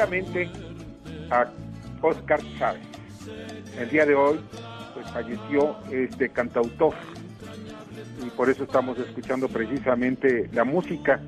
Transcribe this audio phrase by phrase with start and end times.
[0.00, 1.46] A
[2.00, 2.80] Oscar Chávez.
[3.78, 4.40] El día de hoy
[4.94, 6.94] pues falleció este cantautor
[8.26, 11.20] y por eso estamos escuchando precisamente la música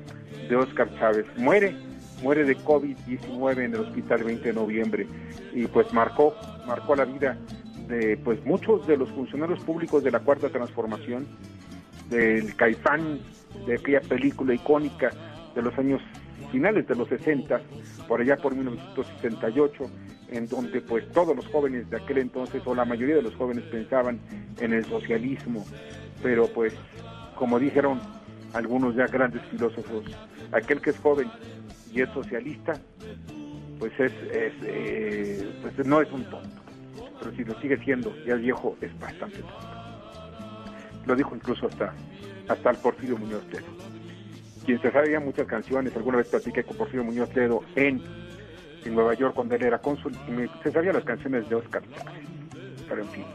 [0.49, 1.27] de Oscar Chávez.
[1.37, 1.75] Muere,
[2.23, 5.07] muere de COVID-19 en el hospital 20 de noviembre
[5.53, 7.37] y pues marcó, marcó la vida
[7.87, 11.27] de pues muchos de los funcionarios públicos de la Cuarta Transformación,
[12.09, 13.19] del Caifán,
[13.67, 15.11] de aquella película icónica
[15.53, 16.01] de los años
[16.51, 17.61] finales de los 60,
[18.07, 19.85] por allá por 1968,
[20.29, 23.63] en donde pues todos los jóvenes de aquel entonces, o la mayoría de los jóvenes
[23.65, 24.19] pensaban
[24.59, 25.65] en el socialismo,
[26.21, 26.73] pero pues
[27.35, 27.99] como dijeron
[28.53, 30.05] algunos ya grandes filósofos,
[30.51, 31.29] aquel que es joven
[31.91, 32.73] y es socialista,
[33.79, 36.61] pues es, eh, pues no es un tonto,
[37.19, 39.73] pero si lo sigue siendo, ya es viejo, es bastante tonto.
[41.05, 41.93] Lo dijo incluso hasta,
[42.47, 43.43] hasta el Porfirio Muñoz.
[44.65, 48.01] Quien se sabía muchas canciones, alguna vez platiqué con Porfirio Muñoz Ledo en,
[48.85, 52.23] en Nueva York cuando él era cónsul me, se sabía las canciones de Oscar Chávez.
[52.87, 53.25] Pero en fin.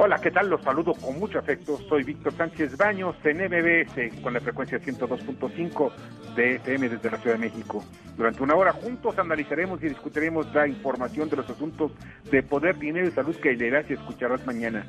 [0.00, 0.48] Hola, ¿qué tal?
[0.48, 1.76] Los saludo con mucho afecto.
[1.88, 5.92] Soy Víctor Sánchez Baños en MBS con la frecuencia 102.5
[6.36, 7.84] de FM desde la Ciudad de México.
[8.16, 11.92] Durante una hora juntos analizaremos y discutiremos la información de los asuntos
[12.30, 14.86] de poder, dinero y salud que leerás y escucharás mañana.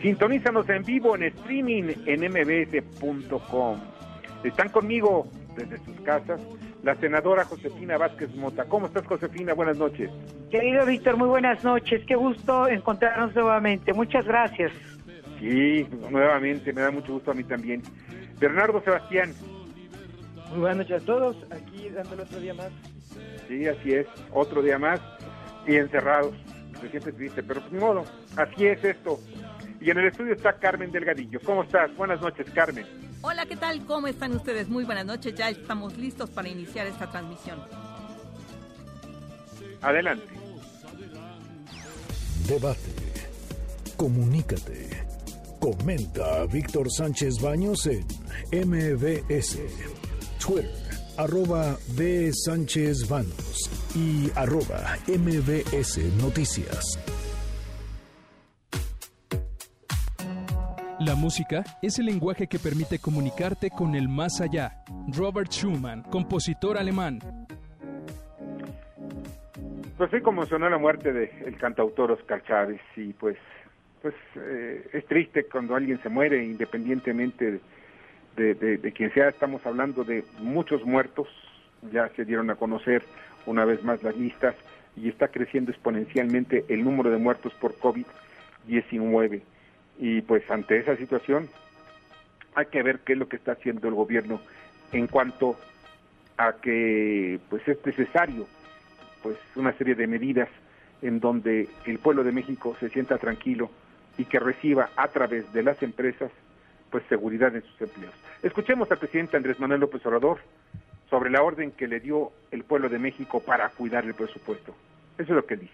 [0.00, 3.91] Sintonízanos en vivo en streaming en mbs.com.
[4.44, 5.26] Están conmigo
[5.56, 6.40] desde sus casas
[6.82, 8.64] la senadora Josefina Vázquez Mota.
[8.64, 9.54] ¿Cómo estás, Josefina?
[9.54, 10.10] Buenas noches.
[10.50, 12.02] Querido Víctor, muy buenas noches.
[12.06, 13.92] Qué gusto encontrarnos nuevamente.
[13.92, 14.72] Muchas gracias.
[15.38, 17.82] Sí, nuevamente, me da mucho gusto a mí también.
[18.38, 19.32] Bernardo Sebastián.
[20.50, 22.70] Muy buenas noches a todos, aquí dándole otro día más.
[23.48, 25.00] Sí, así es, otro día más
[25.66, 26.34] y encerrados.
[26.80, 28.04] Se siente triste, pero pues ni modo,
[28.36, 29.18] así es esto.
[29.80, 31.40] Y en el estudio está Carmen Delgadillo.
[31.44, 31.94] ¿Cómo estás?
[31.96, 32.84] Buenas noches, Carmen.
[33.24, 33.86] Hola, ¿qué tal?
[33.86, 34.68] ¿Cómo están ustedes?
[34.68, 35.34] Muy buenas noches.
[35.36, 37.60] Ya estamos listos para iniciar esta transmisión.
[39.80, 40.26] Adelante.
[42.48, 42.80] Debate.
[43.96, 45.06] Comunícate.
[45.60, 48.04] Comenta a Víctor Sánchez Baños en
[48.50, 49.60] MBS.
[50.44, 50.68] Twitter,
[51.16, 52.32] arroba B.
[52.34, 56.98] Sánchez Baños y arroba MBS Noticias.
[61.04, 64.84] La música es el lenguaje que permite comunicarte con el más allá.
[65.08, 67.18] Robert Schumann, compositor alemán.
[69.98, 73.36] Pues sí conmocionó la muerte del cantautor Oscar Chávez y pues
[74.00, 77.60] pues eh, es triste cuando alguien se muere independientemente
[78.36, 79.28] de, de, de quien sea.
[79.28, 81.26] Estamos hablando de muchos muertos,
[81.90, 83.02] ya se dieron a conocer
[83.46, 84.54] una vez más las listas
[84.94, 89.42] y está creciendo exponencialmente el número de muertos por COVID-19.
[89.98, 91.48] Y pues ante esa situación
[92.54, 94.40] hay que ver qué es lo que está haciendo el gobierno
[94.92, 95.56] en cuanto
[96.36, 98.46] a que pues es necesario
[99.22, 100.48] pues una serie de medidas
[101.00, 103.70] en donde el pueblo de México se sienta tranquilo
[104.18, 106.30] y que reciba a través de las empresas
[106.90, 108.12] pues seguridad en sus empleos.
[108.42, 110.38] Escuchemos al presidente Andrés Manuel López Obrador
[111.08, 114.74] sobre la orden que le dio el pueblo de México para cuidar el presupuesto.
[115.18, 115.72] Eso es lo que dice.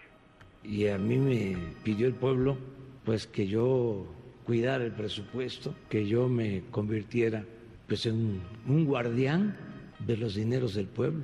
[0.63, 2.57] Y a mí me pidió el pueblo
[3.05, 4.05] pues que yo
[4.45, 7.45] cuidara el presupuesto, que yo me convirtiera
[7.87, 9.57] pues en un, guardián
[9.99, 11.23] de los dineros del pueblo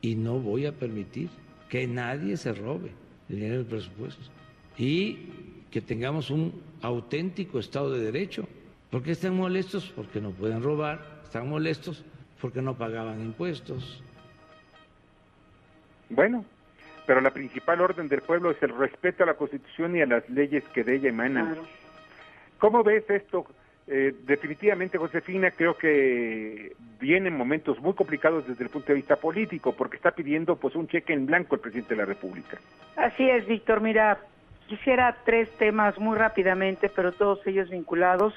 [0.00, 1.28] y no voy a permitir
[1.68, 2.90] que nadie se robe
[3.28, 4.22] el dinero del presupuesto
[4.78, 5.18] y
[5.70, 8.46] que tengamos un auténtico Estado de Derecho.
[8.90, 9.92] ¿Por qué están molestos?
[9.94, 12.04] Porque no pueden robar, están molestos
[12.40, 14.02] porque no pagaban impuestos.
[16.08, 16.44] Bueno,
[17.06, 20.28] pero la principal orden del pueblo es el respeto a la Constitución y a las
[20.28, 21.56] leyes que de ella emanan.
[22.58, 23.46] ¿Cómo ves esto,
[23.88, 29.76] Eh, definitivamente, Josefina, creo que vienen momentos muy complicados desde el punto de vista político,
[29.76, 32.58] porque está pidiendo pues un cheque en blanco el presidente de la República.
[32.96, 33.80] Así es, Víctor.
[33.80, 34.18] Mira,
[34.66, 38.34] quisiera tres temas muy rápidamente, pero todos ellos vinculados.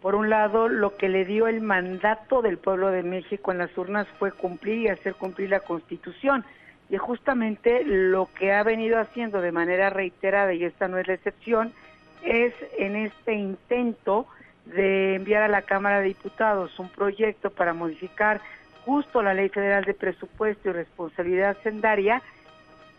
[0.00, 3.76] Por un lado, lo que le dio el mandato del pueblo de México en las
[3.76, 6.44] urnas fue cumplir y hacer cumplir la Constitución.
[6.90, 11.14] Y justamente lo que ha venido haciendo de manera reiterada, y esta no es la
[11.14, 11.72] excepción,
[12.22, 14.26] es en este intento
[14.66, 18.40] de enviar a la Cámara de Diputados un proyecto para modificar
[18.84, 22.22] justo la Ley Federal de Presupuesto y Responsabilidad Sendaria,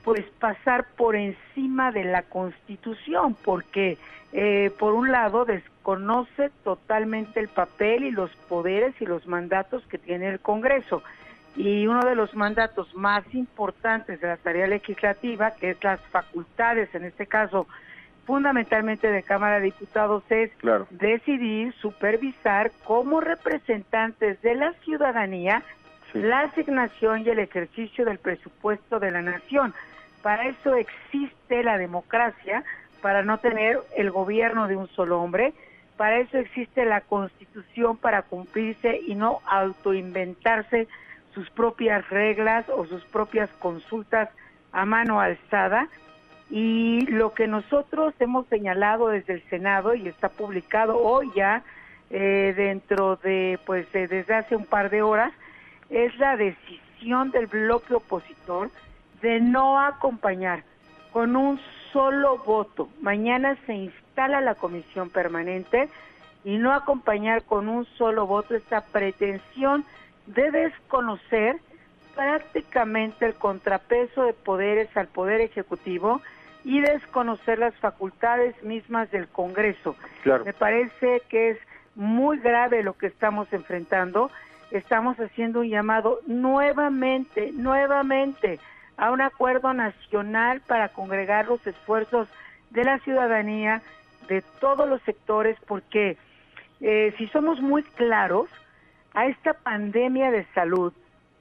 [0.03, 3.97] pues pasar por encima de la Constitución, porque
[4.33, 9.97] eh, por un lado desconoce totalmente el papel y los poderes y los mandatos que
[9.97, 11.03] tiene el Congreso.
[11.55, 16.93] Y uno de los mandatos más importantes de la tarea legislativa, que es las facultades,
[16.93, 17.67] en este caso
[18.25, 20.51] fundamentalmente de Cámara de Diputados, es
[20.89, 25.63] decidir, supervisar como representantes de la ciudadanía
[26.13, 29.73] la asignación y el ejercicio del presupuesto de la nación.
[30.21, 32.63] Para eso existe la democracia,
[33.01, 35.53] para no tener el gobierno de un solo hombre,
[35.97, 40.87] para eso existe la constitución para cumplirse y no autoinventarse
[41.35, 44.29] sus propias reglas o sus propias consultas
[44.71, 45.87] a mano alzada.
[46.49, 51.63] Y lo que nosotros hemos señalado desde el Senado y está publicado hoy ya
[52.09, 55.33] eh, dentro de, pues desde hace un par de horas,
[55.89, 58.69] es la decisión del bloque opositor
[59.21, 60.63] de no acompañar
[61.11, 61.59] con un
[61.91, 62.89] solo voto.
[63.01, 65.89] Mañana se instala la comisión permanente
[66.43, 69.83] y no acompañar con un solo voto esta pretensión
[70.27, 71.57] de desconocer
[72.15, 76.21] prácticamente el contrapeso de poderes al poder ejecutivo
[76.63, 79.95] y desconocer las facultades mismas del Congreso.
[80.43, 81.57] Me parece que es
[81.93, 84.31] muy grave lo que estamos enfrentando.
[84.71, 88.59] Estamos haciendo un llamado nuevamente, nuevamente
[88.97, 92.27] a un acuerdo nacional para congregar los esfuerzos
[92.71, 93.81] de la ciudadanía,
[94.27, 96.17] de todos los sectores, porque
[96.81, 98.49] eh, si somos muy claros,
[99.15, 100.93] a esta pandemia de salud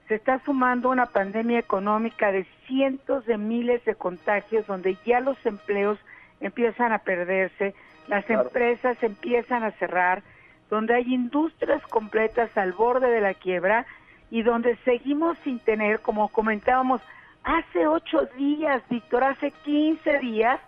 [0.07, 5.37] se está sumando una pandemia económica de cientos de miles de contagios donde ya los
[5.45, 5.99] empleos
[6.39, 7.73] empiezan a perderse,
[8.07, 10.23] las empresas empiezan a cerrar,
[10.69, 13.85] donde hay industrias completas al borde de la quiebra
[14.31, 17.01] y donde seguimos sin tener, como comentábamos,
[17.43, 20.59] hace ocho días, Víctor, hace quince días,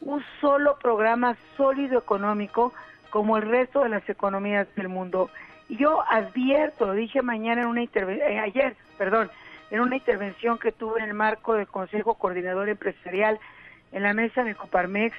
[0.00, 2.72] un solo programa sólido económico
[3.10, 5.30] como el resto de las economías del mundo.
[5.70, 9.30] Y yo advierto, lo dije mañana en una intervención, eh, ayer, perdón,
[9.70, 13.38] en una intervención que tuve en el marco del Consejo Coordinador Empresarial
[13.92, 15.16] en la mesa de Coparmex,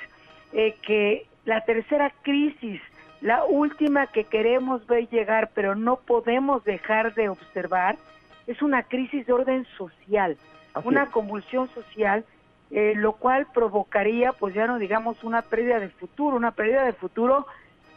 [0.53, 2.79] eh, que la tercera crisis,
[3.21, 7.97] la última que queremos ver llegar, pero no podemos dejar de observar,
[8.45, 10.37] es una crisis de orden social
[10.83, 12.25] una convulsión social,
[12.71, 16.93] eh, lo cual provocaría, pues ya no digamos una pérdida de futuro, una pérdida de
[16.93, 17.45] futuro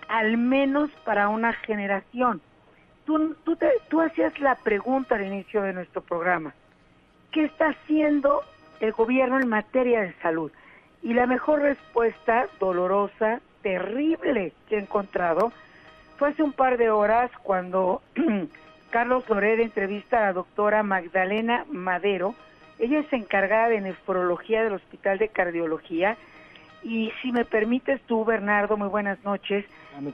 [0.08, 2.40] al menos para una generación.
[3.04, 6.54] Tú, tú, te, tú hacías la pregunta al inicio de nuestro programa,
[7.30, 8.42] ¿qué está haciendo
[8.80, 10.50] el gobierno en materia de salud?
[11.02, 15.52] Y la mejor respuesta, dolorosa, terrible que he encontrado,
[16.16, 18.02] fue hace un par de horas cuando
[18.90, 22.34] Carlos Loret entrevista a la doctora Magdalena Madero,
[22.78, 26.16] ella es encargada de nefrología del Hospital de Cardiología.
[26.84, 29.64] Y si me permites tú, Bernardo, muy buenas noches.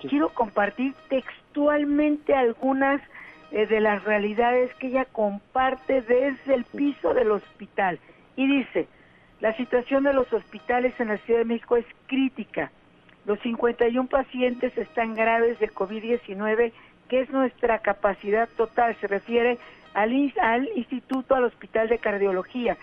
[0.08, 3.02] Quiero compartir textualmente algunas
[3.50, 7.98] eh, de las realidades que ella comparte desde el piso del hospital.
[8.36, 8.86] Y dice,
[9.40, 12.70] la situación de los hospitales en la Ciudad de México es crítica.
[13.26, 16.72] Los 51 pacientes están graves de COVID-19,
[17.08, 18.96] que es nuestra capacidad total.
[19.00, 19.58] Se refiere
[19.94, 22.76] al, al instituto, al hospital de cardiología.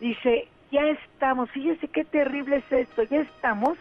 [0.00, 3.78] Dice, ya estamos, fíjese qué terrible es esto, ya estamos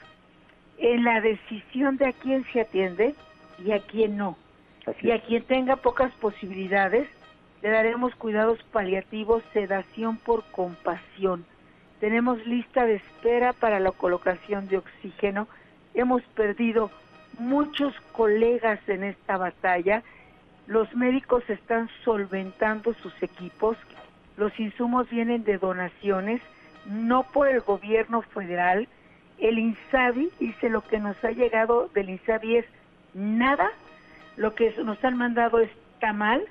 [0.78, 3.16] en la decisión de a quién se atiende
[3.64, 4.38] y a quién no.
[5.02, 7.08] y a quien tenga pocas posibilidades,
[7.62, 11.46] le daremos cuidados paliativos, sedación por compasión.
[12.02, 15.48] Tenemos lista de espera para la colocación de oxígeno.
[15.94, 16.92] Hemos perdido
[17.40, 20.04] muchos colegas en esta batalla
[20.68, 23.78] los médicos están solventando sus equipos,
[24.38, 26.42] los insumos vienen de donaciones,
[26.86, 28.88] no por el gobierno federal.
[29.40, 32.66] El INSABI dice lo que nos ha llegado del INSABI es
[33.14, 33.72] nada,
[34.38, 36.44] lo que nos han mandado está mal,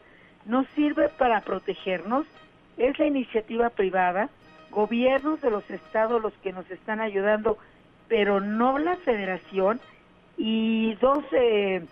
[0.44, 2.26] no sirve para protegernos,
[2.76, 4.28] es la iniciativa privada,
[4.70, 7.58] gobiernos de los estados los que nos están ayudando,
[8.08, 9.80] pero no la federación
[10.36, 11.82] y dos eh,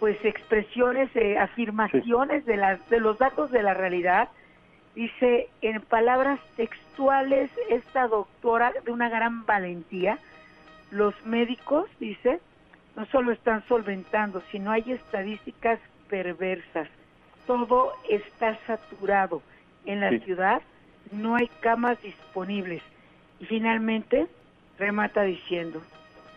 [0.00, 4.30] pues expresiones, eh, afirmaciones de, las, de los datos de la realidad.
[4.94, 10.18] Dice, en palabras textuales, esta doctora de una gran valentía,
[10.90, 12.40] los médicos, dice,
[12.96, 15.78] no solo están solventando, sino hay estadísticas
[16.08, 16.88] perversas.
[17.46, 19.42] Todo está saturado.
[19.86, 20.60] En la ciudad
[21.12, 22.82] no hay camas disponibles.
[23.38, 24.26] Y finalmente
[24.78, 25.80] remata diciendo,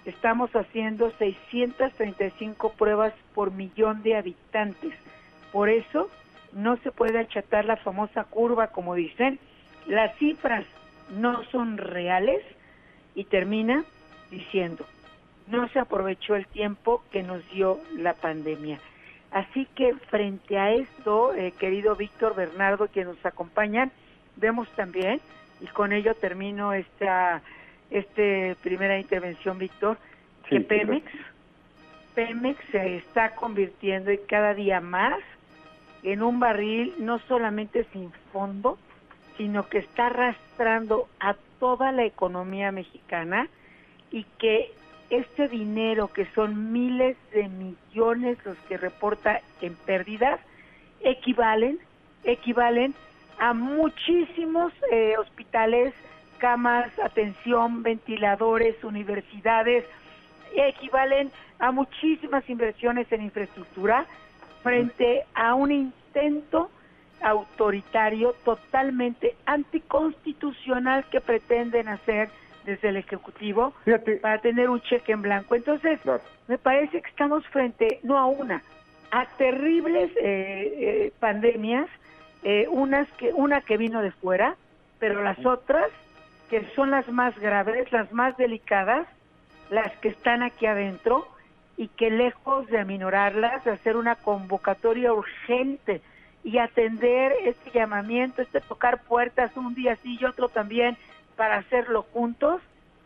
[0.06, 4.94] estamos haciendo 635 pruebas por millón de habitantes.
[5.52, 6.10] Por eso
[6.54, 9.40] no se puede achatar la famosa curva, como dicen.
[9.88, 10.66] Las cifras
[11.10, 12.42] no son reales
[13.16, 13.84] y termina
[14.32, 14.86] diciendo,
[15.48, 18.80] no se aprovechó el tiempo que nos dio la pandemia.
[19.32, 23.92] Así que frente a esto, eh, querido Víctor Bernardo, que nos acompañan,
[24.36, 25.20] vemos también,
[25.60, 27.42] y con ello termino esta
[27.90, 29.98] este primera intervención, Víctor,
[30.50, 31.06] que Pemex,
[32.16, 35.20] Pemex se está convirtiendo y cada día más
[36.04, 38.78] en un barril no solamente sin fondo,
[39.38, 43.48] sino que está arrastrando a toda la economía mexicana
[44.12, 44.72] y que
[45.10, 50.40] este dinero, que son miles de millones los que reporta en pérdidas,
[51.02, 51.80] equivalen,
[52.24, 52.94] equivalen
[53.40, 55.94] a muchísimos eh, hospitales,
[56.38, 59.86] camas, atención, ventiladores, universidades,
[60.56, 64.06] equivalen a muchísimas inversiones en infraestructura
[64.64, 66.72] frente a un intento
[67.22, 72.30] autoritario totalmente anticonstitucional que pretenden hacer
[72.66, 73.74] desde el Ejecutivo
[74.22, 75.56] para tener un cheque en blanco.
[75.56, 76.00] Entonces,
[76.48, 78.64] me parece que estamos frente, no a una,
[79.12, 81.88] a terribles eh, eh, pandemias,
[82.44, 84.56] eh, unas que, una que vino de fuera,
[85.00, 85.90] pero las otras,
[86.50, 89.08] que son las más graves, las más delicadas,
[89.70, 91.28] las que están aquí adentro,
[91.78, 96.02] y que lejos de aminorarlas, de hacer una convocatoria urgente
[96.44, 100.98] y atender este llamamiento, este tocar puertas un día sí y otro también,
[101.36, 102.62] para hacerlo juntos,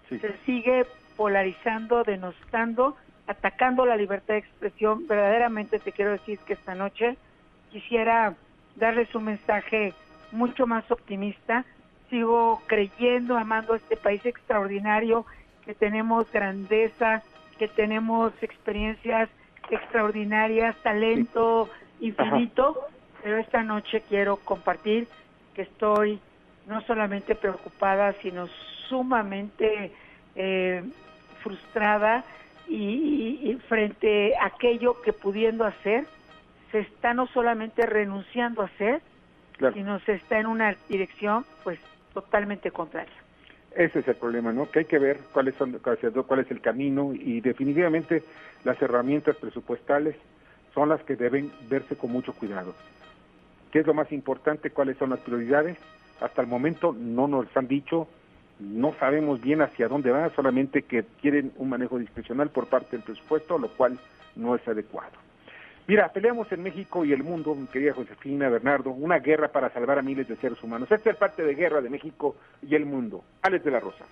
[0.10, 2.98] se sigue polarizando, denostando,
[3.28, 5.08] atacando la libertad de expresión.
[5.08, 7.18] Verdaderamente te quiero decir que esta noche
[7.72, 8.36] quisiera
[8.76, 9.94] darles un mensaje
[10.32, 11.66] mucho más optimista.
[12.10, 15.26] Sigo creyendo, amando a este país extraordinario,
[15.66, 17.22] que tenemos grandeza,
[17.58, 19.30] que tenemos experiencias
[19.70, 22.88] extraordinarias, talento infinito,
[23.24, 25.08] pero esta noche quiero compartir
[25.56, 26.20] que estoy
[26.68, 28.48] no solamente preocupada, sino
[28.88, 29.92] sumamente
[30.36, 30.84] eh,
[31.42, 32.24] frustrada
[32.68, 36.06] y, frente a aquello que pudiendo hacer,
[36.72, 39.02] se está no solamente renunciando a hacer,
[39.74, 41.80] sino se está en una dirección pues
[42.14, 43.27] totalmente contraria.
[43.78, 44.72] Ese es el problema, ¿no?
[44.72, 48.24] Que hay que ver cuáles son, cuál es el camino y definitivamente
[48.64, 50.16] las herramientas presupuestales
[50.74, 52.74] son las que deben verse con mucho cuidado.
[53.72, 54.72] ¿Qué es lo más importante?
[54.72, 55.78] ¿Cuáles son las prioridades?
[56.20, 58.08] Hasta el momento no nos han dicho,
[58.60, 63.06] no sabemos bien hacia dónde va, solamente que quieren un manejo discrecional por parte del
[63.06, 64.00] presupuesto, lo cual
[64.36, 65.27] no es adecuado.
[65.88, 69.98] Mira, peleamos en México y el mundo, mi querida Josefina, Bernardo, una guerra para salvar
[69.98, 70.92] a miles de seres humanos.
[70.92, 73.24] Esta es parte de guerra de México y el mundo.
[73.42, 74.04] Alex de la Rosa.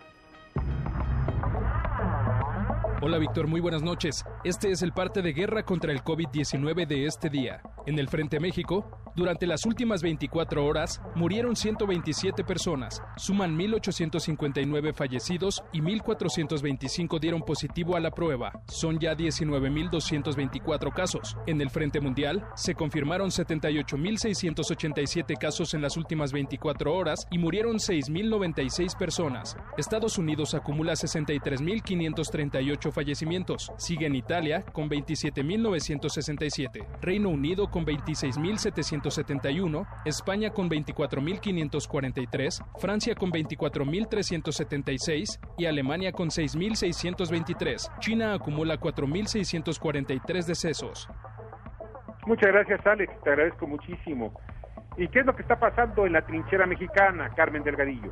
[3.01, 4.23] Hola Víctor, muy buenas noches.
[4.45, 7.63] Este es el parte de guerra contra el COVID-19 de este día.
[7.87, 8.85] En el Frente México,
[9.15, 17.95] durante las últimas 24 horas, murieron 127 personas, suman 1.859 fallecidos y 1.425 dieron positivo
[17.95, 18.61] a la prueba.
[18.67, 21.35] Son ya 19.224 casos.
[21.47, 27.77] En el Frente Mundial, se confirmaron 78.687 casos en las últimas 24 horas y murieron
[27.77, 29.57] 6.096 personas.
[29.77, 33.71] Estados Unidos acumula 63.538 fallecimientos.
[33.77, 45.39] Sigue en Italia con 27.967, Reino Unido con 26.771, España con 24.543, Francia con 24.376
[45.57, 47.97] y Alemania con 6.623.
[47.99, 51.07] China acumula 4.643 decesos.
[52.25, 54.37] Muchas gracias Alex, te agradezco muchísimo.
[54.97, 58.11] ¿Y qué es lo que está pasando en la trinchera mexicana, Carmen Delgadillo?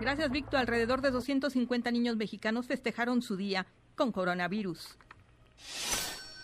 [0.00, 0.60] Gracias, Víctor.
[0.60, 4.96] Alrededor de 250 niños mexicanos festejaron su día con coronavirus.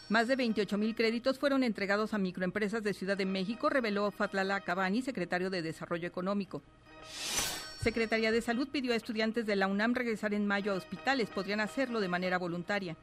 [0.09, 4.61] Más de 28 mil créditos fueron entregados a microempresas de Ciudad de México, reveló Fatlala
[4.61, 6.63] Cabani, secretario de Desarrollo Económico.
[7.83, 11.31] Secretaría de Salud pidió a estudiantes de la UNAM regresar en mayo a hospitales.
[11.31, 12.97] Podrían hacerlo de manera voluntaria.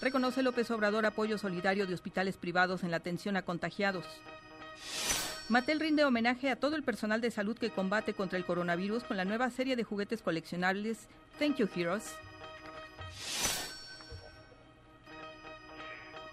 [0.00, 4.04] Reconoce López Obrador apoyo solidario de hospitales privados en la atención a contagiados.
[5.48, 9.16] Mattel rinde homenaje a todo el personal de salud que combate contra el coronavirus con
[9.16, 12.14] la nueva serie de juguetes coleccionables Thank You Heroes.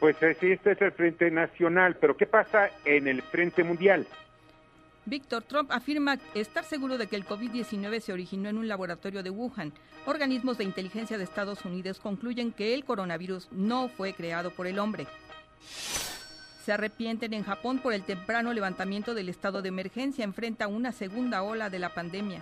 [0.04, 4.06] Pues eh, sí, este es el Frente Nacional, pero ¿qué pasa en el Frente Mundial?
[5.06, 9.30] Víctor Trump afirma estar seguro de que el COVID-19 se originó en un laboratorio de
[9.30, 9.72] Wuhan.
[10.06, 14.78] Organismos de inteligencia de Estados Unidos concluyen que el coronavirus no fue creado por el
[14.78, 15.08] hombre.
[16.66, 20.26] Se arrepienten en Japón por el temprano levantamiento del estado de emergencia.
[20.26, 22.42] Enfrenta una segunda ola de la pandemia.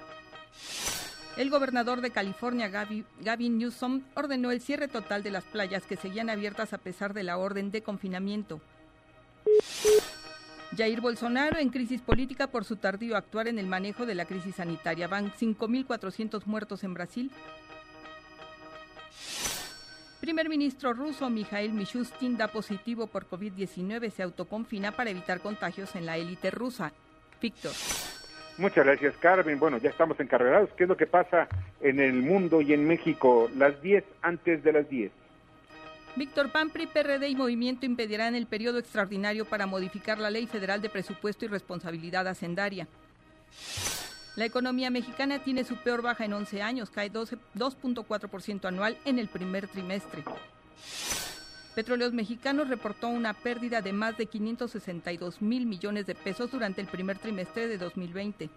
[1.38, 6.30] El gobernador de California, Gavin Newsom, ordenó el cierre total de las playas que seguían
[6.30, 8.60] abiertas a pesar de la orden de confinamiento.
[10.76, 14.56] Jair Bolsonaro en crisis política por su tardío actuar en el manejo de la crisis
[14.56, 15.08] sanitaria.
[15.08, 17.32] Van 5.400 muertos en Brasil.
[20.20, 24.12] Primer ministro ruso Mikhail Mishustin da positivo por COVID-19.
[24.12, 26.94] Se autoconfina para evitar contagios en la élite rusa.
[27.42, 27.74] Víctor.
[28.62, 29.58] Muchas gracias, Carmen.
[29.58, 30.70] Bueno, ya estamos encarregados.
[30.78, 31.48] ¿Qué es lo que pasa
[31.82, 33.50] en el mundo y en México?
[33.58, 35.12] Las 10 antes de las 10.
[36.16, 40.90] Víctor Pampri, PRD y Movimiento impedirán el periodo extraordinario para modificar la Ley Federal de
[40.90, 42.88] Presupuesto y Responsabilidad Hacendaria.
[44.36, 49.28] La economía mexicana tiene su peor baja en 11 años, cae 2.4% anual en el
[49.28, 50.24] primer trimestre.
[51.76, 56.88] Petróleos Mexicanos reportó una pérdida de más de 562 mil millones de pesos durante el
[56.88, 58.50] primer trimestre de 2020.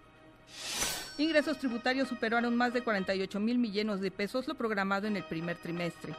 [1.18, 5.56] Ingresos tributarios superaron más de 48 mil millones de pesos, lo programado en el primer
[5.56, 6.12] trimestre.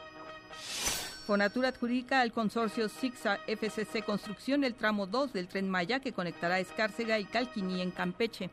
[1.26, 6.60] Fonatura adjudica al consorcio SIGSA FCC Construcción el tramo 2 del tren Maya que conectará
[6.60, 8.48] Escárcega y Calquiní en Campeche.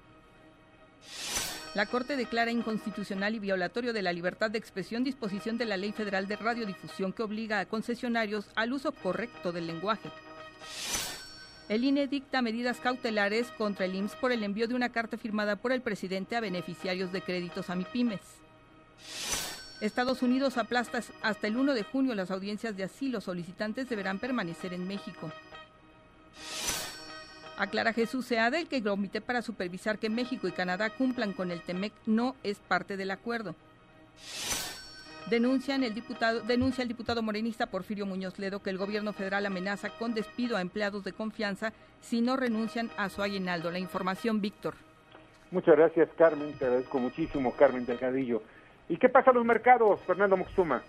[1.76, 5.92] La Corte declara inconstitucional y violatorio de la libertad de expresión disposición de la Ley
[5.92, 10.12] Federal de Radiodifusión que obliga a concesionarios al uso correcto del lenguaje.
[11.70, 15.56] El INE dicta medidas cautelares contra el IMSS por el envío de una carta firmada
[15.56, 18.22] por el presidente a beneficiarios de créditos a MIPIMES.
[19.82, 23.20] Estados Unidos aplasta hasta el 1 de junio las audiencias de asilo.
[23.20, 25.32] Solicitantes deberán permanecer en México.
[27.58, 31.62] Aclara Jesús Seade que el comité para supervisar que México y Canadá cumplan con el
[31.62, 33.56] TEMEC no es parte del acuerdo.
[35.30, 39.90] Denuncian el diputado, denuncia el diputado morenista Porfirio Muñoz Ledo que el gobierno federal amenaza
[39.90, 43.72] con despido a empleados de confianza si no renuncian a su aguinaldo.
[43.72, 44.76] La información, Víctor.
[45.52, 46.52] Muchas gracias, Carmen.
[46.58, 48.42] Te agradezco muchísimo, Carmen Delgadillo.
[48.90, 50.82] ¿Y qué pasa en los mercados, Fernando Moxuma?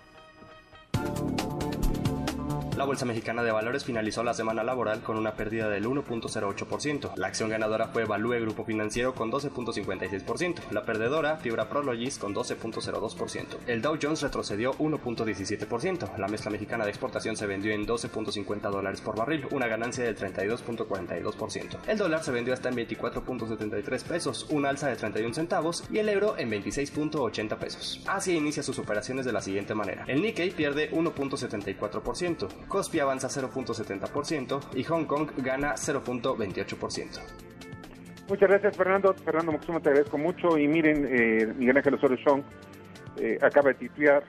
[2.77, 7.13] La Bolsa Mexicana de Valores finalizó la semana laboral con una pérdida del 1.08%.
[7.15, 10.71] La acción ganadora fue Value Grupo Financiero con 12.56%.
[10.73, 13.47] La perdedora, Fibra Prologis con 12.02%.
[13.69, 16.17] El Dow Jones retrocedió 1.17%.
[16.19, 20.17] La mezcla mexicana de exportación se vendió en 12.50 dólares por barril, una ganancia del
[20.17, 21.79] 32.42%.
[21.87, 26.09] El dólar se vendió hasta en 24.73 pesos, un alza de 31 centavos, y el
[26.09, 28.01] euro en 26.80 pesos.
[28.09, 30.05] Asia inicia sus operaciones de la siguiente manera.
[30.09, 32.64] El Nikkei pierde 1.74%.
[32.67, 37.45] Kospi avanza 0.70% y Hong Kong gana 0.28%.
[38.29, 39.13] Muchas gracias Fernando.
[39.15, 42.43] Fernando Moxuma te agradezco mucho y miren, eh, Miguel Ángel Osorio Chong
[43.17, 44.25] eh, acaba de titular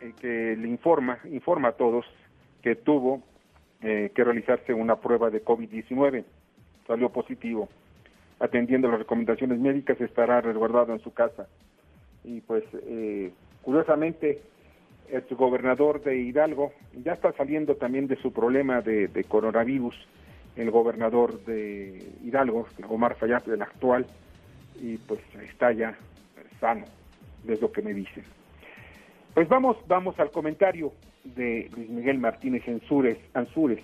[0.00, 2.04] eh, que le informa, informa a todos
[2.62, 3.22] que tuvo
[3.80, 6.24] eh, que realizarse una prueba de COVID-19.
[6.86, 7.68] Salió positivo.
[8.40, 11.46] Atendiendo las recomendaciones médicas estará resguardado en su casa.
[12.24, 12.64] Y pues,
[13.62, 14.42] curiosamente,
[15.10, 16.72] el gobernador de Hidalgo
[17.04, 19.94] ya está saliendo también de su problema de, coronavirus,
[20.56, 24.06] el gobernador de Hidalgo, Omar Fayad, el actual,
[24.80, 25.96] y pues está ya
[26.60, 26.84] sano,
[27.46, 28.24] es lo que me dicen.
[29.34, 30.92] Pues vamos, vamos al comentario
[31.24, 33.80] de Luis Miguel Martínez Ansúrez, Ansúrez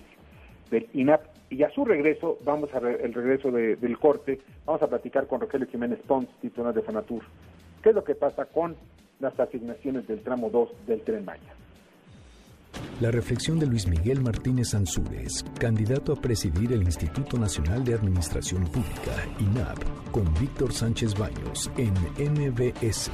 [0.71, 5.27] del INAP, y a su regreso, vamos a el regreso del corte, vamos a platicar
[5.27, 7.21] con Rogelio Jiménez Pons, titular de Fanatur.
[7.83, 8.75] ¿Qué es lo que pasa con
[9.23, 11.55] las asignaciones del tramo 2 del Tren Maya.
[13.01, 18.63] La reflexión de Luis Miguel Martínez Ansúrez, candidato a presidir el Instituto Nacional de Administración
[18.65, 23.11] Pública, INAP, con Víctor Sánchez Baños en MBS.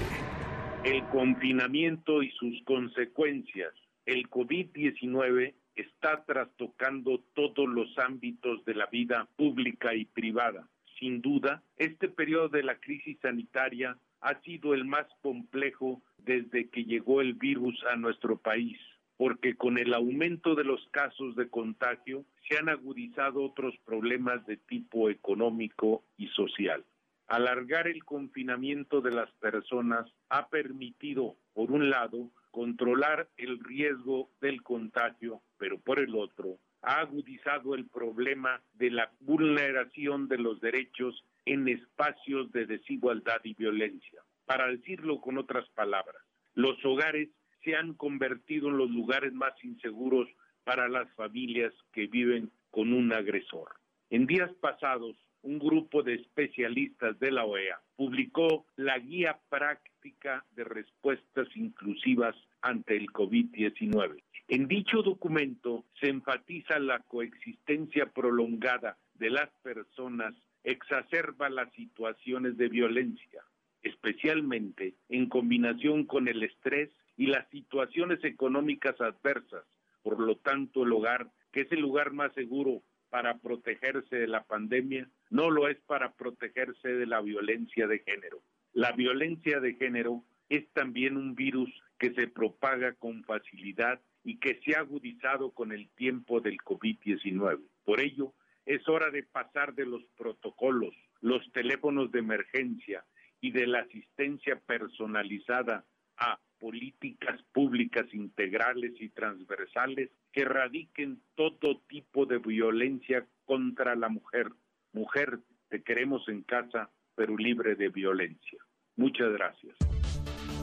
[0.83, 3.73] El confinamiento y sus consecuencias.
[4.05, 10.67] El COVID-19 está trastocando todos los ámbitos de la vida pública y privada.
[10.99, 16.83] Sin duda, este periodo de la crisis sanitaria ha sido el más complejo desde que
[16.83, 18.77] llegó el virus a nuestro país,
[19.17, 24.57] porque con el aumento de los casos de contagio se han agudizado otros problemas de
[24.57, 26.83] tipo económico y social.
[27.27, 34.63] Alargar el confinamiento de las personas ha permitido, por un lado, controlar el riesgo del
[34.63, 41.23] contagio, pero por el otro, ha agudizado el problema de la vulneración de los derechos
[41.45, 44.21] en espacios de desigualdad y violencia.
[44.45, 46.21] Para decirlo con otras palabras,
[46.55, 47.29] los hogares
[47.63, 50.27] se han convertido en los lugares más inseguros
[50.63, 53.69] para las familias que viven con un agresor.
[54.09, 60.63] En días pasados, un grupo de especialistas de la OEA publicó la guía práctica de
[60.63, 64.21] respuestas inclusivas ante el COVID-19.
[64.47, 72.69] En dicho documento se enfatiza la coexistencia prolongada de las personas, exacerba las situaciones de
[72.69, 73.43] violencia,
[73.81, 79.63] especialmente en combinación con el estrés y las situaciones económicas adversas.
[80.03, 84.43] Por lo tanto, el hogar, que es el lugar más seguro para protegerse de la
[84.43, 88.41] pandemia, no lo es para protegerse de la violencia de género.
[88.73, 94.59] La violencia de género es también un virus que se propaga con facilidad y que
[94.63, 97.59] se ha agudizado con el tiempo del COVID-19.
[97.83, 98.33] Por ello,
[98.69, 103.03] es hora de pasar de los protocolos, los teléfonos de emergencia
[103.41, 105.85] y de la asistencia personalizada
[106.17, 114.51] a políticas públicas integrales y transversales que erradiquen todo tipo de violencia contra la mujer.
[114.93, 118.59] Mujer, te queremos en casa, pero libre de violencia.
[118.95, 119.98] Muchas gracias.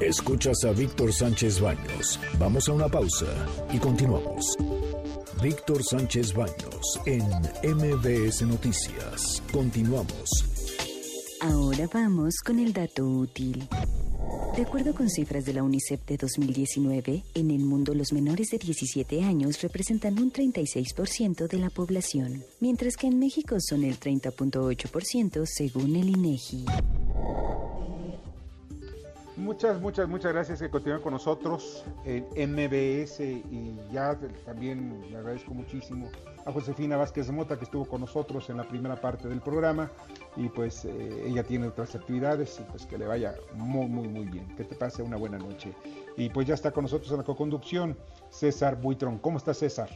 [0.01, 2.21] Escuchas a Víctor Sánchez Baños.
[2.39, 3.27] Vamos a una pausa
[3.73, 4.45] y continuamos.
[5.43, 7.23] Víctor Sánchez Baños en
[7.75, 9.43] MBS Noticias.
[9.51, 10.29] Continuamos.
[11.41, 13.67] Ahora vamos con el dato útil.
[14.55, 18.59] De acuerdo con cifras de la UNICEF de 2019, en el mundo los menores de
[18.59, 25.47] 17 años representan un 36% de la población, mientras que en México son el 30.8%
[25.47, 26.67] según el INEGI.
[29.37, 35.53] Muchas, muchas, muchas gracias que continúan con nosotros en MBS y ya también le agradezco
[35.53, 36.09] muchísimo
[36.47, 39.91] a Josefina Vázquez Mota que estuvo con nosotros en la primera parte del programa
[40.37, 44.25] y pues eh, ella tiene otras actividades y pues que le vaya muy, muy, muy
[44.25, 45.75] bien, que te pase una buena noche.
[46.17, 47.95] Y pues ya está con nosotros en la co-conducción
[48.31, 49.19] César Buitrón.
[49.19, 49.91] ¿Cómo está César?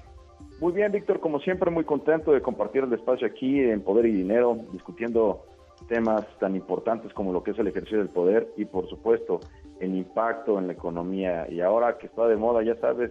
[0.60, 4.12] Muy bien, Víctor, como siempre muy contento de compartir el espacio aquí en Poder y
[4.12, 5.46] Dinero, discutiendo
[5.88, 9.40] temas tan importantes como lo que es el ejercicio del poder y por supuesto
[9.80, 11.46] el impacto en la economía.
[11.50, 13.10] Y ahora que está de moda, ya sabes,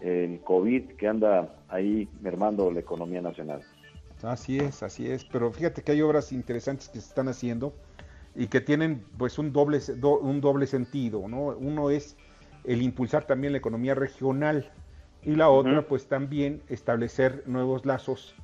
[0.00, 3.62] el COVID que anda ahí mermando la economía nacional.
[4.22, 7.72] Así es, así es, pero fíjate que hay obras interesantes que se están haciendo
[8.34, 9.80] y que tienen pues un doble,
[10.20, 11.46] un doble sentido, ¿no?
[11.46, 12.16] Uno es
[12.64, 14.70] el impulsar también la economía regional
[15.22, 18.34] y la otra pues también establecer nuevos lazos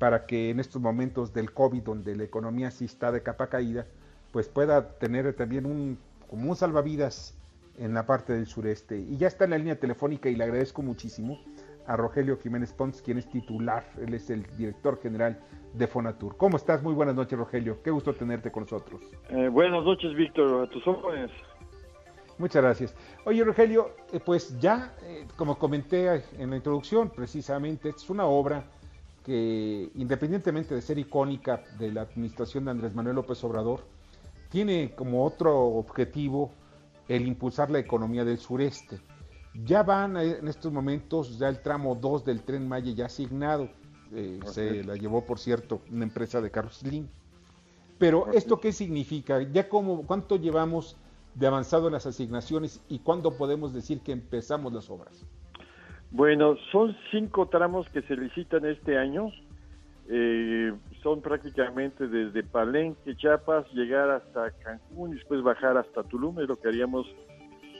[0.00, 3.86] para que en estos momentos del COVID, donde la economía sí está de capa caída,
[4.32, 7.36] pues pueda tener también un, como un salvavidas
[7.76, 8.98] en la parte del sureste.
[8.98, 11.38] Y ya está en la línea telefónica y le agradezco muchísimo
[11.86, 15.38] a Rogelio Jiménez Pons, quien es titular, él es el director general
[15.74, 16.34] de Fonatur.
[16.38, 16.82] ¿Cómo estás?
[16.82, 17.82] Muy buenas noches, Rogelio.
[17.82, 19.02] Qué gusto tenerte con nosotros.
[19.28, 20.64] Eh, buenas noches, Víctor.
[20.64, 21.30] A tus órdenes.
[22.38, 22.96] Muchas gracias.
[23.26, 28.64] Oye, Rogelio, eh, pues ya, eh, como comenté en la introducción, precisamente, es una obra
[29.30, 33.84] que independientemente de ser icónica de la administración de Andrés Manuel López Obrador,
[34.48, 36.50] tiene como otro objetivo
[37.06, 38.98] el impulsar la economía del sureste.
[39.64, 43.68] Ya van en estos momentos ya el tramo 2 del tren Maya ya asignado,
[44.12, 47.06] eh, se la llevó por cierto una empresa de Carlos Slim.
[47.98, 49.40] Pero esto qué significa?
[49.42, 50.96] Ya como cuánto llevamos
[51.36, 55.24] de avanzado en las asignaciones y cuándo podemos decir que empezamos las obras.
[56.10, 59.30] Bueno, son cinco tramos que se licitan este año.
[60.08, 66.48] Eh, son prácticamente desde Palenque, Chiapas, llegar hasta Cancún y después bajar hasta Tulum, es
[66.48, 67.06] lo que haríamos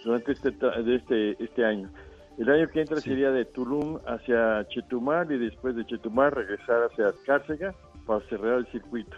[0.04, 1.90] durante este, de este, este año.
[2.38, 7.12] El año que entra sería de Tulum hacia Chetumal y después de Chetumal regresar hacia
[7.26, 7.74] Cárcega
[8.06, 9.16] para cerrar el circuito,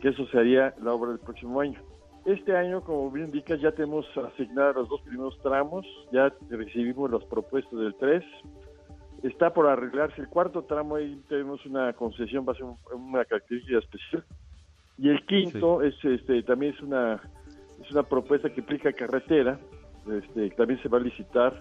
[0.00, 1.80] que eso sería la obra del próximo año.
[2.24, 7.24] Este año, como bien indicas, ya tenemos asignados los dos primeros tramos, ya recibimos las
[7.24, 8.24] propuestas del 3.
[9.24, 13.78] Está por arreglarse el cuarto tramo, ahí tenemos una concesión, va a ser una característica
[13.78, 14.24] especial.
[14.98, 17.20] Y el quinto es este también es una
[17.80, 19.58] es una propuesta que implica carretera,
[20.08, 21.60] este, también se va a licitar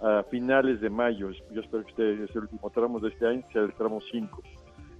[0.00, 1.30] a finales de mayo.
[1.52, 4.42] Yo espero que este es el último tramo de este año, sea el tramo 5.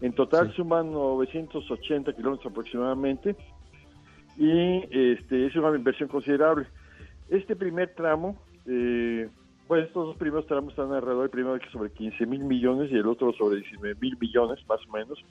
[0.00, 3.36] En total suman 980 kilómetros aproximadamente
[4.36, 6.66] y este, es una inversión considerable.
[7.28, 9.28] Este primer tramo, eh,
[9.66, 13.06] pues estos dos primeros tramos están alrededor, el primero sobre 15 mil millones y el
[13.06, 15.24] otro sobre 19 mil millones, más o menos.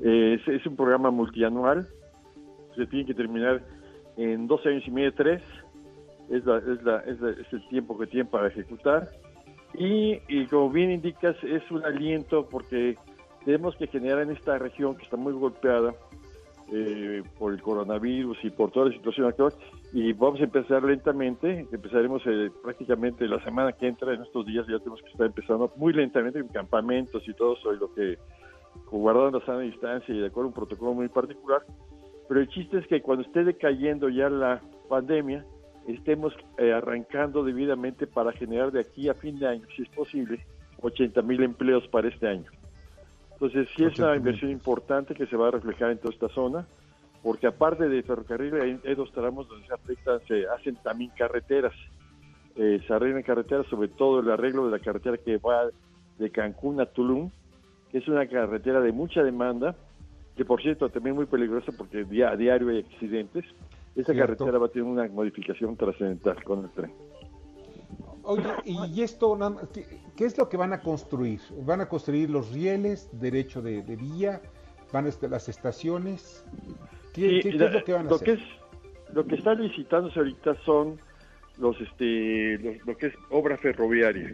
[0.00, 1.88] Eh, es, un programa multianual,
[2.76, 3.62] se tiene que terminar
[4.16, 5.42] en dos años y medio, tres,
[6.30, 9.10] es, la, es, la, es, el tiempo que tienen para ejecutar.
[9.74, 12.96] Y, y como bien indicas, es un aliento porque
[13.44, 15.94] tenemos que generar en esta región que está muy golpeada
[16.72, 19.52] eh, por el coronavirus y por toda la situación actual.
[19.92, 24.66] Y vamos a empezar lentamente, empezaremos eh, prácticamente la semana que entra, en estos días
[24.66, 28.18] ya tenemos que estar empezando muy lentamente en campamentos y todo eso, y lo que
[28.90, 31.62] guardando la sana distancia y de acuerdo a un protocolo muy particular.
[32.28, 35.44] Pero el chiste es que cuando esté decayendo ya la pandemia,
[35.86, 40.44] estemos eh, arrancando debidamente para generar de aquí a fin de año, si es posible,
[40.80, 42.50] 80 mil empleos para este año.
[43.42, 46.64] Entonces, sí es una inversión importante que se va a reflejar en toda esta zona,
[47.24, 51.74] porque aparte de ferrocarril, hay, dos tramos donde se afectan, se hacen también carreteras.
[52.54, 55.64] Eh, se arreglan carreteras, sobre todo el arreglo de la carretera que va
[56.20, 57.32] de Cancún a Tulum,
[57.90, 59.74] que es una carretera de mucha demanda,
[60.36, 63.44] que por cierto también muy peligrosa porque a diario hay accidentes.
[63.96, 66.92] Esa carretera va a tener una modificación trascendental con el tren.
[68.24, 69.38] Oye, ¿y esto,
[70.16, 71.40] ¿qué, es lo que van a construir?
[71.64, 74.40] ¿Van a construir los rieles, derecho de, vía?
[74.92, 76.44] ¿Van a las estaciones?
[77.12, 78.40] ¿Qué, es lo que van a hacer?
[79.12, 80.98] lo que está licitándose ahorita son
[81.58, 84.32] los, este, lo que es obra ferroviaria,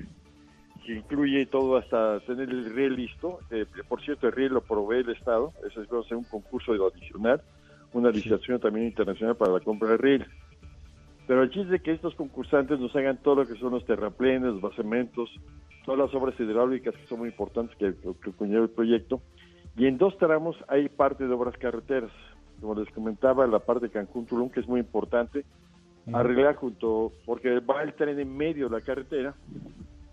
[0.84, 3.40] que incluye todo hasta tener el riel listo.
[3.50, 7.42] Eh, por cierto, el riel lo provee el Estado, eso es a un concurso adicional,
[7.92, 10.26] una licitación también internacional para la compra de riel.
[11.28, 14.54] Pero el chiste es que estos concursantes nos hagan todo lo que son los terraplenes,
[14.54, 15.30] los basementos,
[15.84, 19.20] todas las obras hidráulicas que son muy importantes que, que el proyecto.
[19.76, 22.10] Y en dos tramos hay parte de obras carreteras.
[22.62, 25.44] Como les comentaba, la parte de Cancún-Tulum, que es muy importante,
[26.14, 29.34] arreglar junto, porque va el tren en medio de la carretera,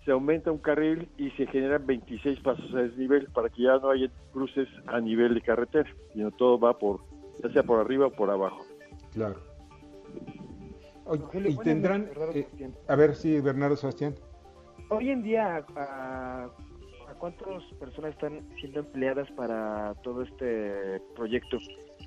[0.04, 3.90] se aumenta un carril y se generan 26 pasos a desnivel para que ya no
[3.90, 7.00] haya cruces a nivel de carretera, sino todo va por,
[7.42, 8.66] ya sea por arriba o por abajo.
[9.14, 9.55] Claro
[11.14, 12.48] y tendrán, eh,
[12.88, 14.16] a ver si Bernardo Sebastián.
[14.90, 16.50] Hoy en día, ¿a,
[17.20, 21.58] cuántas personas están siendo empleadas para todo este proyecto?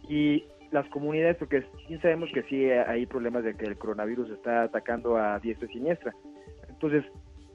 [0.09, 4.65] Y las comunidades, porque sí sabemos que sí hay problemas de que el coronavirus está
[4.65, 6.15] atacando a diestra y siniestra.
[6.69, 7.05] Entonces,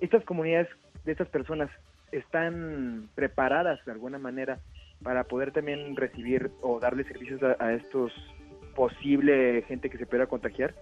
[0.02, 0.70] estas comunidades
[1.04, 1.70] de estas personas
[2.12, 4.60] están preparadas de alguna manera
[5.04, 8.12] para poder también recibir o darle servicios a, a estos
[8.76, 10.74] posible gente que se pueda contagiar.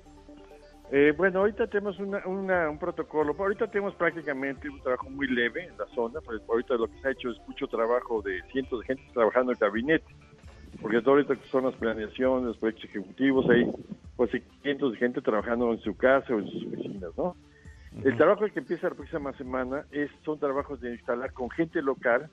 [0.94, 5.86] Eh, bueno, ahorita tenemos un protocolo, ahorita tenemos prácticamente un trabajo muy leve en la
[5.96, 9.04] zona, pues ahorita lo que se ha hecho es mucho trabajo de cientos de gente
[9.14, 10.14] trabajando en el gabinete,
[10.82, 13.72] porque ahorita son las planeaciones, los proyectos ejecutivos, hay
[14.18, 14.32] pues
[14.64, 17.38] cientos de gente trabajando en su casa o en sus oficinas, ¿no?
[18.04, 22.30] El trabajo que empieza la próxima semana es, son trabajos de instalar con gente local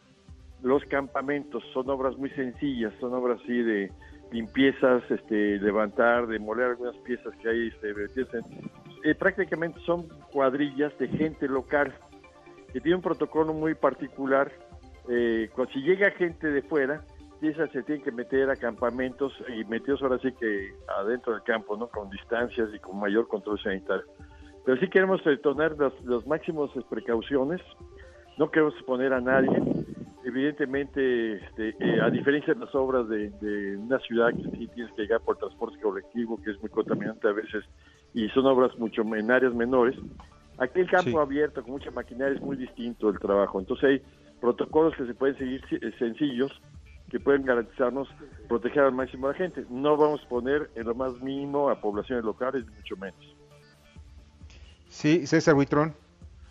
[0.63, 3.93] los campamentos, son obras muy sencillas, son obras así de
[4.31, 7.93] limpiezas, este, levantar, demoler algunas piezas que hay, este,
[9.05, 11.95] eh, prácticamente son cuadrillas de gente local
[12.73, 14.51] que tiene un protocolo muy particular.
[15.09, 17.03] Eh, si llega gente de fuera,
[17.41, 21.77] esas se tienen que meter a campamentos y metidos ahora sí que adentro del campo,
[21.77, 21.89] ¿no?
[21.89, 24.05] Con distancias y con mayor control sanitario.
[24.65, 27.63] Pero sí queremos tomar las, los máximos precauciones,
[28.37, 29.63] no queremos exponer a nadie,
[30.29, 35.03] evidentemente, este, eh, a diferencia de las obras de, una ciudad que sí tienes que
[35.03, 37.65] llegar por transporte colectivo, que es muy contaminante a veces,
[38.15, 39.97] y son obras mucho en áreas menores,
[40.59, 43.59] aquí el campo abierto con mucha maquinaria es muy distinto el trabajo.
[43.59, 44.03] Entonces hay
[44.41, 46.53] protocolos que se pueden seguir eh, sencillos
[47.11, 48.07] que pueden garantizarnos
[48.49, 49.65] proteger al máximo a la gente.
[49.71, 53.37] No vamos a poner en lo más mínimo a poblaciones locales, mucho menos.
[54.89, 55.95] Sí, César Huitrón.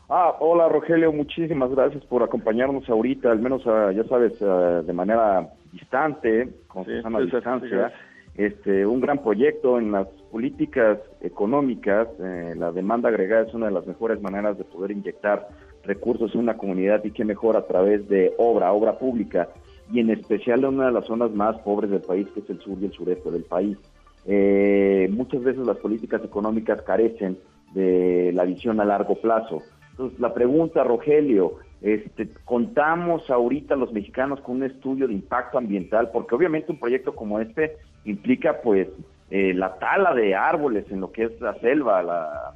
[0.10, 4.94] Ah, hola Rogelio, muchísimas gracias por acompañarnos ahorita, al menos ah, ya sabes, ah, de
[4.94, 7.92] manera distante, con sí, sana distancia.
[8.36, 13.74] Este, un gran proyecto en las políticas económicas, eh, la demanda agregada es una de
[13.74, 15.50] las mejores maneras de poder inyectar
[15.84, 19.50] recursos en una comunidad y qué mejor a través de obra, obra pública,
[19.92, 22.60] y en especial en una de las zonas más pobres del país, que es el
[22.60, 23.78] sur y el sureste del país.
[24.26, 27.40] Eh, muchas veces las políticas económicas carecen
[27.74, 29.64] de la visión a largo plazo.
[29.98, 36.12] Entonces, la pregunta, Rogelio, este, contamos ahorita los mexicanos con un estudio de impacto ambiental,
[36.12, 38.90] porque obviamente un proyecto como este implica pues
[39.32, 42.54] eh, la tala de árboles en lo que es la selva, la,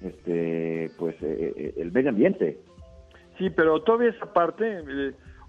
[0.00, 2.58] este, pues eh, eh, el medio ambiente.
[3.36, 4.82] Sí, pero todavía esa parte,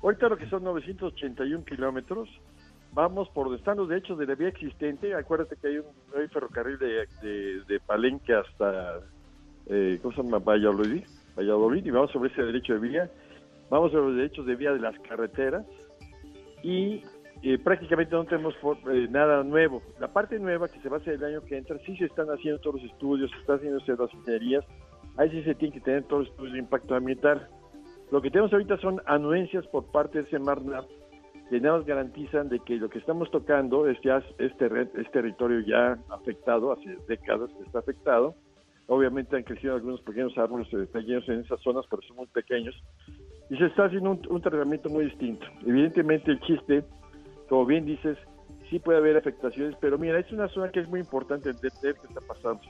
[0.02, 2.28] ahorita lo que son 981 kilómetros,
[2.92, 5.16] vamos por están los derechos de la vía existente.
[5.16, 7.08] Acuérdate que hay un ferrocarril de,
[7.68, 9.00] de, Palenque hasta,
[10.02, 10.40] ¿cómo se llama?
[10.40, 11.04] Valladolid
[11.38, 13.12] Valladolid y vamos sobre ese derecho de vía,
[13.70, 15.66] vamos sobre los derechos de vía de las carreteras
[16.64, 17.04] y
[17.44, 18.54] eh, prácticamente no tenemos
[18.92, 19.82] eh, nada nuevo.
[20.00, 22.28] La parte nueva que se va a hacer el año que entra, sí se están
[22.28, 24.66] haciendo todos los estudios, se están haciendo las ingenierías,
[25.18, 27.48] ahí sí se tiene que tener todos los estudios de impacto ambiental.
[28.12, 30.86] Lo que tenemos ahorita son anuencias por parte de Semarnat
[31.52, 35.60] que nada más garantizan de que lo que estamos tocando es ya es, es territorio
[35.60, 38.36] ya afectado, hace décadas que está afectado.
[38.88, 42.76] Obviamente han crecido algunos pequeños árboles pequeños en esas zonas, pero son muy pequeños.
[43.50, 45.46] Y se está haciendo un, un tratamiento muy distinto.
[45.66, 46.84] Evidentemente el chiste,
[47.48, 48.18] como bien dices,
[48.70, 52.08] sí puede haber afectaciones, pero mira, es una zona que es muy importante entender qué
[52.08, 52.62] está pasando.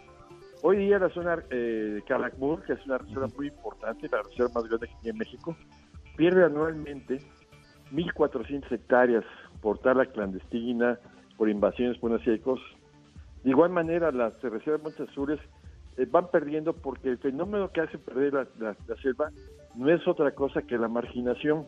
[0.64, 4.52] Hoy día la zona de eh, Calakmul, que es una reserva muy importante, la reserva
[4.54, 5.56] más grande que tiene México,
[6.18, 7.20] pierde anualmente
[7.92, 9.24] 1.400 hectáreas
[9.62, 11.00] por tala clandestina,
[11.38, 12.66] por invasiones, por una serie de cosas.
[13.44, 15.40] De igual manera, las reservas de Montes Azules
[15.98, 19.32] eh, van perdiendo porque el fenómeno que hace perder la, selva
[19.76, 21.66] no es otra cosa que la marginación.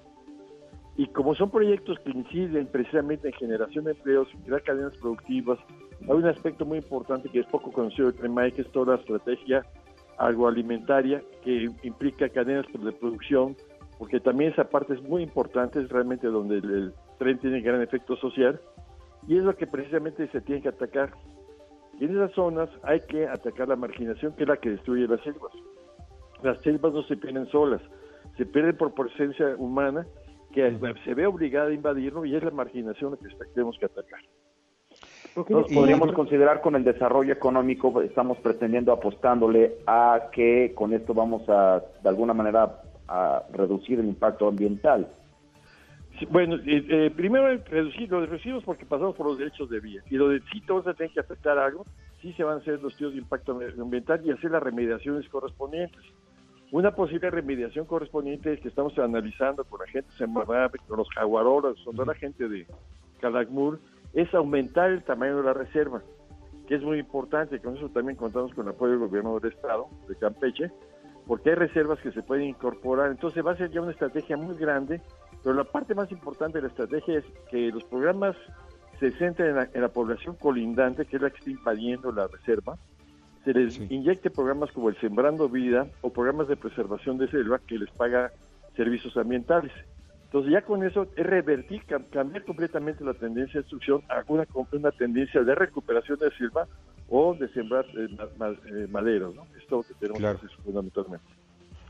[0.95, 5.57] Y como son proyectos que inciden precisamente en generación de empleos, crear cadenas productivas,
[6.01, 9.01] hay un aspecto muy importante que es poco conocido de Tremay, que es toda la
[9.01, 9.65] estrategia
[10.17, 13.55] agroalimentaria que implica cadenas de producción,
[13.97, 18.15] porque también esa parte es muy importante, es realmente donde el, tren tiene gran efecto
[18.17, 18.59] social,
[19.27, 21.13] y es lo que precisamente se tiene que atacar.
[22.03, 25.21] Y en esas zonas hay que atacar la marginación, que es la que destruye las
[25.21, 25.53] selvas.
[26.43, 27.79] Las selvas no se pierden solas,
[28.35, 30.05] se pierden por presencia humana,
[30.51, 34.19] que se ve obligada a invadirlo, y es la marginación la que tenemos que atacar.
[35.73, 41.81] podríamos considerar con el desarrollo económico, estamos pretendiendo apostándole a que con esto vamos a,
[42.03, 45.07] de alguna manera, a reducir el impacto ambiental?
[46.29, 50.01] Bueno, eh, eh, primero reducir los residuos porque pasamos por los derechos de vía.
[50.09, 51.85] Y lo de si todos se tienen que afectar algo,
[52.21, 56.01] sí se van a hacer los estudios de impacto ambiental y hacer las remediaciones correspondientes.
[56.71, 61.95] Una posible remediación correspondiente que estamos analizando con la gente de con los jaguaroras, con
[61.95, 62.65] toda la gente de
[63.21, 63.79] Calakmul,
[64.13, 66.01] es aumentar el tamaño de la reserva,
[66.67, 67.59] que es muy importante.
[67.59, 70.71] Con eso también contamos con el apoyo del gobierno del Estado de Campeche,
[71.27, 73.11] porque hay reservas que se pueden incorporar.
[73.11, 75.01] Entonces va a ser ya una estrategia muy grande,
[75.43, 78.35] pero la parte más importante de la estrategia es que los programas
[78.99, 82.77] se centren en la, población colindante, que es la que está invadiendo la reserva,
[83.43, 87.77] se les inyecte programas como el Sembrando Vida o programas de preservación de selva que
[87.77, 88.31] les paga
[88.77, 89.73] servicios ambientales.
[90.25, 94.91] Entonces ya con eso es revertir, cambiar completamente la tendencia de destrucción a una, una
[94.91, 96.65] tendencia de recuperación de selva
[97.09, 99.45] o de sembrar eh, eh, maderos, ¿no?
[99.59, 101.42] Esto que tenemos que hacer fundamentalmente.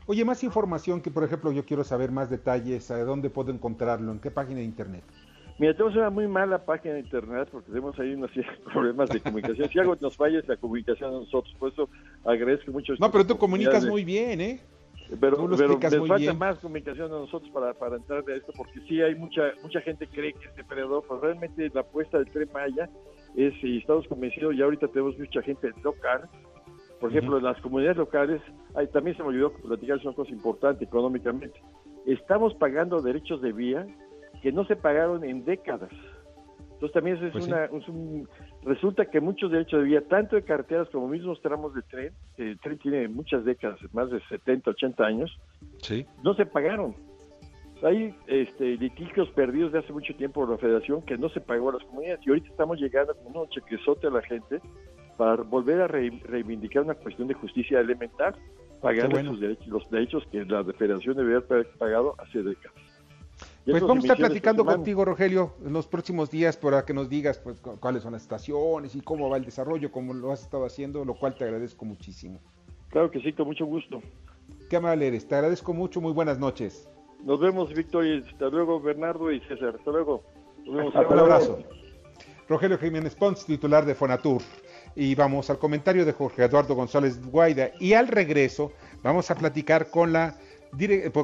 [0.06, 4.12] Oye, más información que, por ejemplo, yo quiero saber más detalles, ¿a dónde puedo encontrarlo?
[4.12, 5.02] ¿En qué página de internet?
[5.58, 8.30] Mira, tenemos una muy mala página de internet porque tenemos ahí unos
[8.72, 9.68] problemas de comunicación.
[9.68, 11.88] Si algo nos falla es la comunicación a nosotros, por eso
[12.24, 12.94] agradezco mucho.
[12.98, 14.60] No, pero tú comunicas muy bien, ¿eh?
[15.20, 19.00] Pero, pero nos falta más comunicación a nosotros para, para entrar de esto, porque sí
[19.00, 22.88] hay mucha mucha gente cree que este depredador, pues realmente la apuesta del Tren Maya
[23.36, 26.28] es, y estamos convencidos, y ahorita tenemos mucha gente local,
[27.04, 28.40] por ejemplo, en las comunidades locales,
[28.74, 31.60] ahí también se me olvidó platicar, es una cosa importante económicamente.
[32.06, 33.86] Estamos pagando derechos de vía
[34.40, 35.90] que no se pagaron en décadas.
[36.72, 38.26] Entonces también eso es, pues una, un,
[38.62, 42.58] resulta que muchos derechos de vía, tanto de carreteras como mismos tramos de tren, el
[42.60, 45.38] tren tiene muchas décadas, más de 70, 80 años,
[45.82, 46.06] ¿Sí?
[46.22, 46.96] no se pagaron.
[47.82, 51.68] Hay este, litigios perdidos de hace mucho tiempo por la federación que no se pagó
[51.68, 54.62] a las comunidades y ahorita estamos llegando con un chequezote a la gente
[55.16, 58.34] para volver a reivindicar una cuestión de justicia elemental,
[58.80, 62.76] pagando derechos, los derechos que la federación debería haber pagado hace décadas.
[63.64, 67.38] pues vamos a estar platicando contigo, Rogelio, en los próximos días para que nos digas
[67.38, 71.04] pues, cuáles son las estaciones y cómo va el desarrollo, cómo lo has estado haciendo,
[71.04, 72.40] lo cual te agradezco muchísimo.
[72.90, 74.00] Claro que sí, con mucho gusto.
[74.68, 76.88] Qué amable eres, te agradezco mucho, muy buenas noches.
[77.24, 79.76] Nos vemos, Víctor, y hasta luego, Bernardo y César.
[79.78, 80.22] Hasta luego.
[80.66, 81.58] Un abrazo.
[82.48, 84.42] Rogelio Jiménez Pons, titular de Fonatur.
[84.96, 87.70] Y vamos al comentario de Jorge Eduardo González Guaida.
[87.80, 90.36] Y al regreso vamos a platicar con la,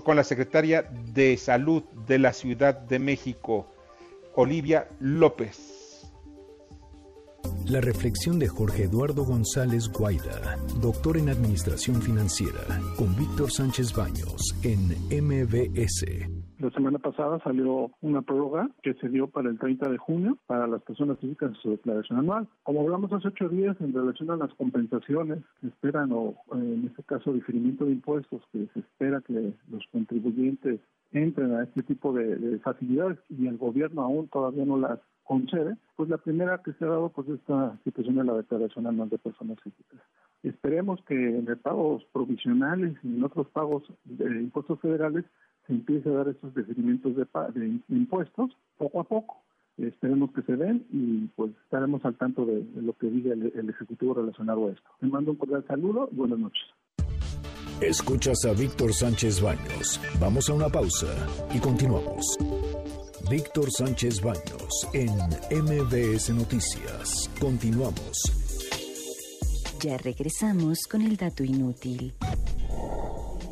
[0.05, 3.67] con la secretaria de Salud de la Ciudad de México,
[4.35, 5.81] Olivia López.
[7.67, 14.57] La reflexión de Jorge Eduardo González Guaida, doctor en Administración Financiera, con Víctor Sánchez Baños
[14.63, 16.40] en MBS.
[16.61, 20.67] La semana pasada salió una prórroga que se dio para el 30 de junio para
[20.67, 22.49] las personas físicas en su declaración anual.
[22.65, 27.03] Como hablamos hace ocho días en relación a las compensaciones que esperan, o en este
[27.05, 30.81] caso diferimiento de impuestos, que se espera que los contribuyentes
[31.13, 36.11] entren a este tipo de facilidades y el gobierno aún todavía no las concede, pues
[36.11, 39.59] la primera que se ha dado pues esta situación de la declaración anual de personas
[39.61, 39.99] físicas.
[40.43, 45.25] Esperemos que en pagos provisionales y en otros pagos de impuestos federales
[45.67, 49.37] se empiece a dar estos deferimientos de, de impuestos poco a poco.
[49.79, 53.71] Esperemos que se den y pues estaremos al tanto de, lo que diga el, el,
[53.71, 54.91] Ejecutivo relacionado a esto.
[55.01, 56.63] Te mando un cordial saludo y buenas noches.
[57.81, 60.01] Escuchas a Víctor Sánchez Baños.
[60.21, 61.07] Vamos a una pausa
[61.55, 62.37] y continuamos.
[63.31, 65.15] Víctor Sánchez Baños en
[65.63, 67.31] MBS Noticias.
[67.41, 68.19] Continuamos.
[69.81, 72.13] Ya regresamos con el dato inútil.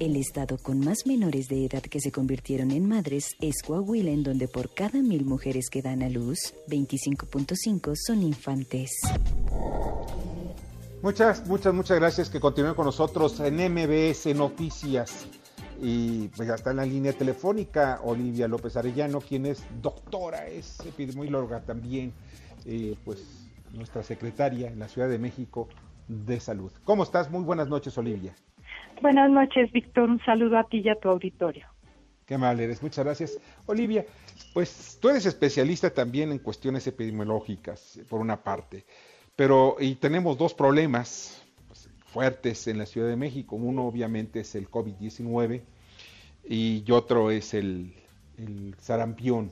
[0.01, 4.23] El estado con más menores de edad que se convirtieron en madres es Coahuila, en
[4.23, 8.93] donde por cada mil mujeres que dan a luz, 25.5 son infantes.
[11.03, 15.27] Muchas, muchas, muchas gracias que continúen con nosotros en MBS Noticias.
[15.81, 20.79] Y pues ya está en la línea telefónica Olivia López Arellano, quien es doctora, es
[20.87, 22.13] epidemióloga también,
[22.67, 23.19] eh, pues
[23.73, 25.69] nuestra secretaria en la Ciudad de México
[26.07, 26.71] de Salud.
[26.85, 27.33] ¿Cómo estás?
[27.33, 28.33] Muy buenas noches, Olivia.
[29.01, 30.11] Buenas noches, Víctor.
[30.11, 31.67] Un saludo a ti y a tu auditorio.
[32.27, 33.39] Qué mal eres, muchas gracias.
[33.67, 34.05] Olivia,
[34.53, 38.85] pues tú eres especialista también en cuestiones epidemiológicas, por una parte,
[39.35, 43.57] pero y tenemos dos problemas pues, fuertes en la Ciudad de México.
[43.57, 45.63] Uno obviamente es el COVID-19
[46.49, 47.95] y otro es el,
[48.37, 49.51] el sarampión,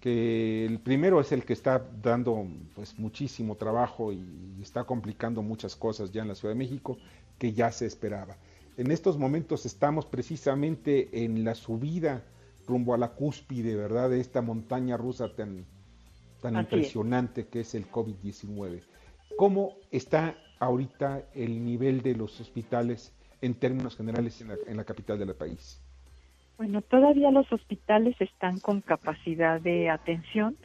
[0.00, 5.76] que el primero es el que está dando pues muchísimo trabajo y está complicando muchas
[5.76, 6.98] cosas ya en la Ciudad de México
[7.38, 8.36] que ya se esperaba.
[8.76, 12.22] En estos momentos estamos precisamente en la subida
[12.66, 14.10] rumbo a la cúspide, ¿verdad?
[14.10, 15.64] De esta montaña rusa tan,
[16.40, 18.82] tan impresionante que es el COVID-19.
[19.36, 24.84] ¿Cómo está ahorita el nivel de los hospitales en términos generales en la, en la
[24.84, 25.80] capital del país?
[26.56, 30.56] Bueno, todavía los hospitales están con capacidad de atención.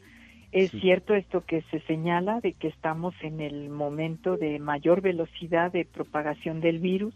[0.53, 5.71] Es cierto esto que se señala de que estamos en el momento de mayor velocidad
[5.71, 7.15] de propagación del virus,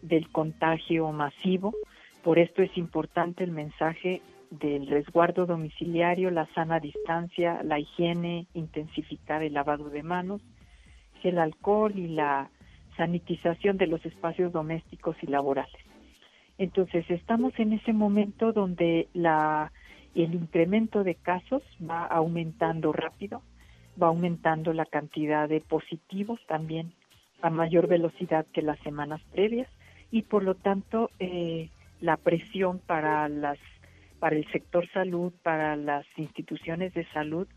[0.00, 1.74] del contagio masivo.
[2.24, 9.42] Por esto es importante el mensaje del resguardo domiciliario, la sana distancia, la higiene, intensificar
[9.42, 10.40] el lavado de manos,
[11.22, 12.48] el alcohol y la
[12.96, 15.76] sanitización de los espacios domésticos y laborales.
[16.56, 19.72] Entonces, estamos en ese momento donde la,
[20.14, 23.42] el incremento de casos va aumentando rápido,
[24.00, 26.92] va aumentando la cantidad de positivos también
[27.40, 29.68] a mayor velocidad que las semanas previas
[30.10, 33.58] y por lo tanto eh, la presión para las
[34.20, 37.48] para el sector salud, para las instituciones de salud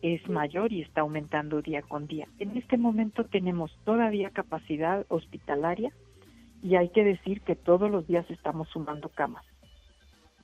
[0.00, 2.28] es mayor y está aumentando día con día.
[2.38, 5.92] En este momento tenemos todavía capacidad hospitalaria
[6.62, 9.44] y hay que decir que todos los días estamos sumando camas.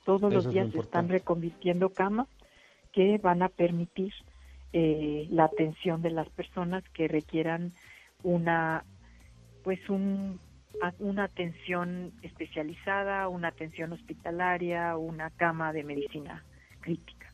[0.05, 2.27] Todos los días se están reconvirtiendo camas
[2.91, 4.13] que van a permitir
[4.73, 7.71] eh, la atención de las personas que requieran
[8.23, 8.83] una
[9.63, 10.39] pues un,
[10.99, 16.43] una atención especializada, una atención hospitalaria, una cama de medicina
[16.79, 17.27] crítica.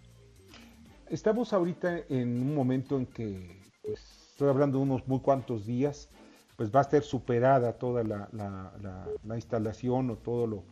[1.10, 6.10] Estamos ahorita en un momento en que, pues, estoy hablando de unos muy cuantos días,
[6.58, 10.64] pues va a ser superada toda la, la, instalación o todo lo,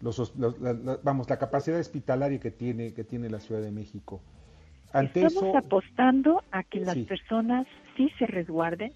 [0.00, 4.20] eh, la, los, vamos, la capacidad hospitalaria que tiene, que tiene la Ciudad de México.
[4.92, 8.92] Ante Estamos apostando a que las personas sí se resguarden,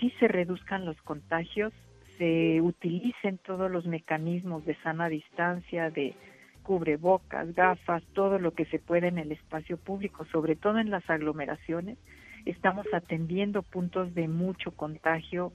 [0.00, 1.72] sí se reduzcan los contagios,
[2.16, 6.14] se utilicen todos los mecanismos de sana distancia, de
[6.62, 11.08] cubrebocas, gafas, todo lo que se puede en el espacio público, sobre todo en las
[11.10, 11.98] aglomeraciones,
[12.46, 15.52] Estamos atendiendo puntos de mucho contagio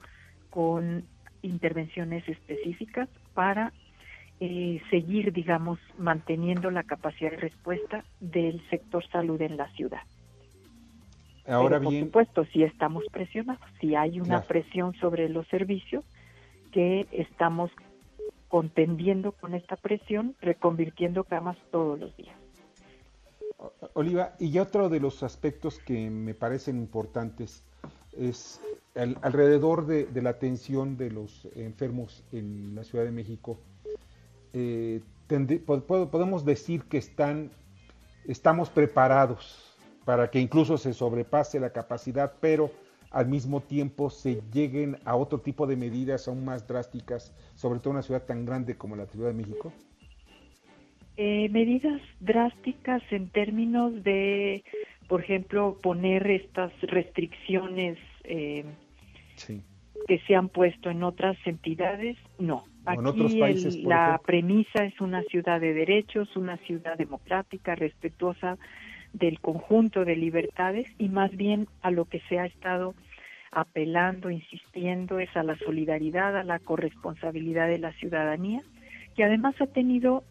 [0.50, 1.04] con
[1.40, 3.72] intervenciones específicas para
[4.44, 10.00] eh, seguir, digamos, manteniendo la capacidad de respuesta del sector salud en la ciudad.
[11.46, 16.04] Ahora Por bien, supuesto, si estamos presionados, si hay una presión sobre los servicios,
[16.72, 17.70] que estamos
[18.48, 22.34] contendiendo con esta presión, reconvirtiendo camas todos los días.
[23.92, 27.62] Oliva, y otro de los aspectos que me parecen importantes
[28.18, 28.60] es
[28.94, 33.60] alrededor de, la atención de los enfermos en la Ciudad de México.
[34.52, 35.00] Eh,
[35.86, 37.50] podemos decir que están,
[38.26, 42.70] estamos preparados para que incluso se sobrepase la capacidad, pero
[43.10, 47.90] al mismo tiempo se lleguen a otro tipo de medidas aún más drásticas, sobre todo
[47.90, 49.72] en una ciudad tan grande como la Ciudad de México.
[51.16, 54.64] Eh, medidas drásticas en términos de,
[55.08, 58.64] por ejemplo, poner estas restricciones eh,
[60.06, 62.64] que se han puesto en otras entidades, no.
[62.84, 68.58] Aquí la premisa es una ciudad de derechos, una ciudad democrática, respetuosa
[69.12, 72.94] del conjunto de libertades y más bien a lo que se ha estado
[73.52, 78.62] apelando, insistiendo, es a la solidaridad, a la corresponsabilidad de la ciudadanía,
[79.14, 80.24] que además ha tenido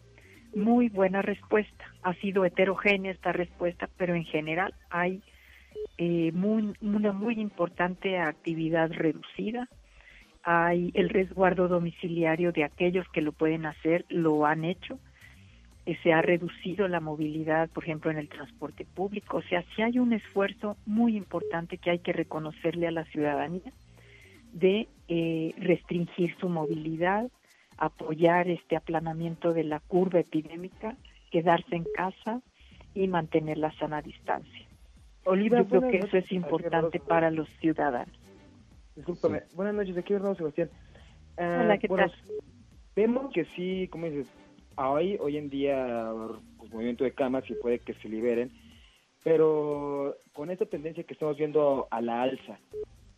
[0.54, 1.84] muy buena respuesta.
[2.02, 5.22] Ha sido heterogénea esta respuesta, pero en general hay
[5.98, 6.32] eh,
[6.80, 9.68] una muy importante actividad reducida.
[10.42, 14.98] Hay el resguardo domiciliario de aquellos que lo pueden hacer, lo han hecho.
[15.86, 19.38] eh, se ha reducido la movilidad, por ejemplo, en el transporte público.
[19.38, 23.72] O sea, sí hay un esfuerzo muy importante que hay que reconocerle a la ciudadanía
[24.52, 27.30] de eh, restringir su movilidad,
[27.78, 30.96] apoyar este aplanamiento de la curva epidémica,
[31.30, 32.40] quedarse en casa
[32.94, 34.66] y mantener la sana distancia.
[35.24, 38.14] Oliva, Yo creo que eso es importante para los ciudadanos.
[38.96, 39.42] Discúlpame.
[39.54, 40.70] Buenas noches, aquí Bernardo Sebastián.
[41.38, 42.12] Hola, ¿qué tal?
[42.94, 44.26] Vemos que sí, como dices,
[44.76, 46.12] hoy, hoy en día,
[46.58, 48.50] pues, movimiento de camas y puede que se liberen,
[49.24, 52.58] pero con esta tendencia que estamos viendo a la alza,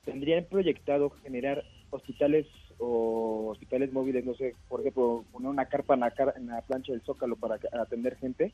[0.04, 2.46] ¿tendrían proyectado generar hospitales
[2.78, 6.92] o hospitales móviles, no sé, por ejemplo, poner una carpa en la, en la plancha
[6.92, 8.52] del Zócalo para atender gente?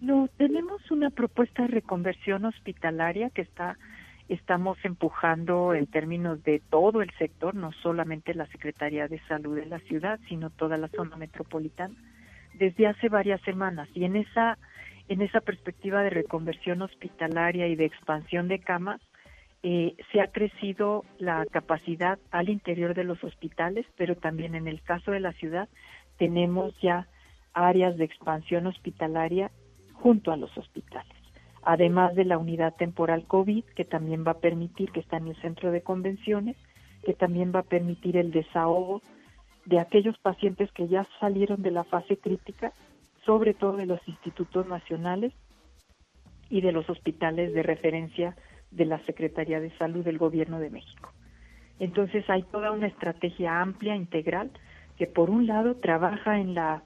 [0.00, 3.76] No, tenemos una propuesta de reconversión hospitalaria que está
[4.28, 9.66] estamos empujando en términos de todo el sector, no solamente la Secretaría de Salud de
[9.66, 11.94] la ciudad, sino toda la zona metropolitana,
[12.54, 13.88] desde hace varias semanas.
[13.94, 14.58] Y en esa,
[15.08, 19.00] en esa perspectiva de reconversión hospitalaria y de expansión de camas,
[19.62, 24.82] eh, se ha crecido la capacidad al interior de los hospitales, pero también en el
[24.82, 25.68] caso de la ciudad
[26.18, 27.08] tenemos ya
[27.54, 29.50] áreas de expansión hospitalaria
[30.04, 31.24] junto a los hospitales
[31.64, 35.36] además de la unidad temporal COVID, que también va a permitir, que está en el
[35.40, 36.56] centro de convenciones,
[37.04, 39.02] que también va a permitir el desahogo
[39.64, 42.72] de aquellos pacientes que ya salieron de la fase crítica,
[43.24, 45.32] sobre todo de los institutos nacionales
[46.50, 48.36] y de los hospitales de referencia
[48.70, 51.12] de la Secretaría de Salud del Gobierno de México.
[51.78, 54.50] Entonces hay toda una estrategia amplia, integral,
[54.98, 56.84] que por un lado trabaja en la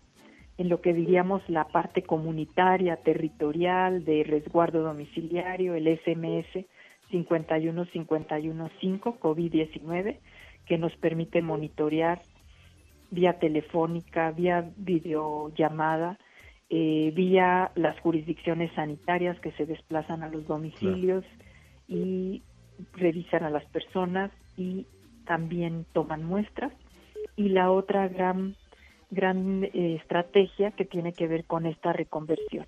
[0.59, 6.67] en lo que diríamos la parte comunitaria, territorial, de resguardo domiciliario, el SMS
[7.11, 10.19] 51515 COVID-19,
[10.67, 12.21] que nos permite monitorear
[13.11, 16.19] vía telefónica, vía videollamada,
[16.71, 21.25] eh, vía las jurisdicciones sanitarias que se desplazan a los domicilios
[21.87, 22.43] y
[22.95, 24.87] revisan a las personas y
[25.25, 26.73] también toman muestras.
[27.37, 28.57] Y la otra gran
[29.11, 32.67] gran eh, estrategia que tiene que ver con esta reconversión.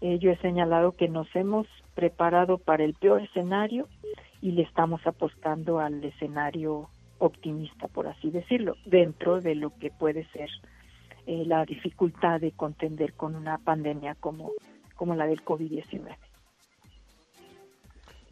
[0.00, 3.86] Eh, yo he señalado que nos hemos preparado para el peor escenario
[4.40, 6.88] y le estamos apostando al escenario
[7.18, 10.50] optimista, por así decirlo, dentro de lo que puede ser
[11.26, 14.50] eh, la dificultad de contender con una pandemia como,
[14.96, 16.16] como la del COVID-19.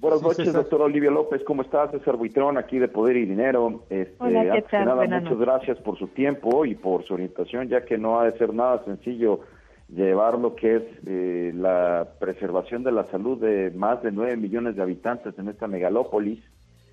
[0.01, 1.45] Buenas noches, doctor Olivia López.
[1.45, 1.91] ¿Cómo estás?
[1.91, 3.83] César Buitrón, aquí de Poder y Dinero.
[3.91, 4.97] Este, Hola, ¿qué tal?
[4.97, 8.55] muchas gracias por su tiempo y por su orientación, ya que no ha de ser
[8.55, 9.41] nada sencillo
[9.91, 14.75] llevar lo que es eh, la preservación de la salud de más de nueve millones
[14.75, 16.43] de habitantes en esta megalópolis.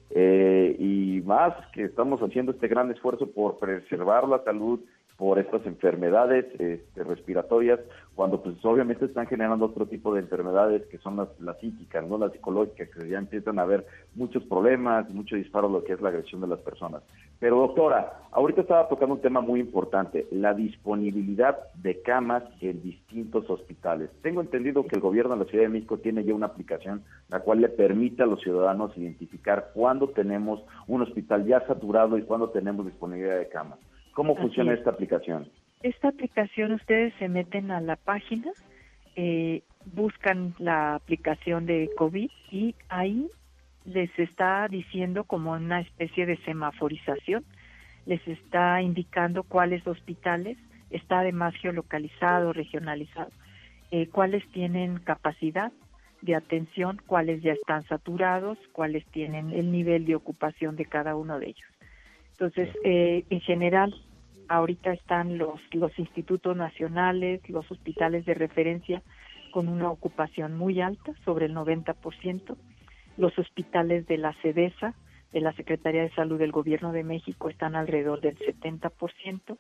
[0.09, 4.81] Eh, y más que estamos haciendo este gran esfuerzo por preservar la salud
[5.17, 7.79] por estas enfermedades este, respiratorias,
[8.15, 12.19] cuando pues obviamente están generando otro tipo de enfermedades que son las, las psíquicas, no
[12.19, 16.09] las psicológicas, que ya empiezan a haber muchos problemas, mucho disparo lo que es la
[16.09, 17.01] agresión de las personas.
[17.39, 23.49] Pero doctora, ahorita estaba tocando un tema muy importante, la disponibilidad de camas en distintos
[23.49, 24.09] hospitales.
[24.21, 27.39] Tengo entendido que el gobierno de la Ciudad de México tiene ya una aplicación la
[27.39, 32.49] cual le permite a los ciudadanos identificar cuándo tenemos un hospital ya saturado y cuándo
[32.49, 33.79] tenemos disponibilidad de camas.
[34.17, 35.47] ¿Cómo funciona esta aplicación?
[35.83, 38.51] Esta aplicación ustedes se meten a la página,
[39.15, 39.61] eh,
[39.93, 43.27] buscan la aplicación de COVID y ahí
[43.85, 47.45] les está diciendo como una especie de semaforización,
[48.07, 50.57] les está indicando cuáles hospitales,
[50.89, 53.29] está además geolocalizado, regionalizado,
[53.91, 55.71] eh, cuáles tienen capacidad
[56.23, 61.37] de atención, cuáles ya están saturados, cuáles tienen el nivel de ocupación de cada uno
[61.37, 61.69] de ellos.
[62.31, 63.93] Entonces, eh, en general,
[64.49, 69.01] ahorita están los, los institutos nacionales, los hospitales de referencia
[69.51, 72.55] con una ocupación muy alta, sobre el 90%,
[73.17, 74.93] los hospitales de la SEDESA,
[75.31, 79.57] de la Secretaría de Salud del Gobierno de México, están alrededor del 70%,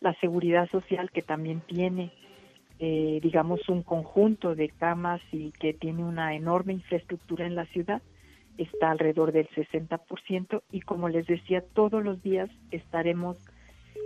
[0.00, 2.12] la Seguridad Social, que también tiene,
[2.78, 8.02] eh, digamos, un conjunto de camas y que tiene una enorme infraestructura en la ciudad,
[8.58, 13.38] está alrededor del 60% y como les decía, todos los días estaremos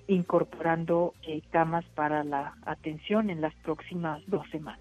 [0.07, 4.81] incorporando eh, camas para la atención en las próximas dos semanas.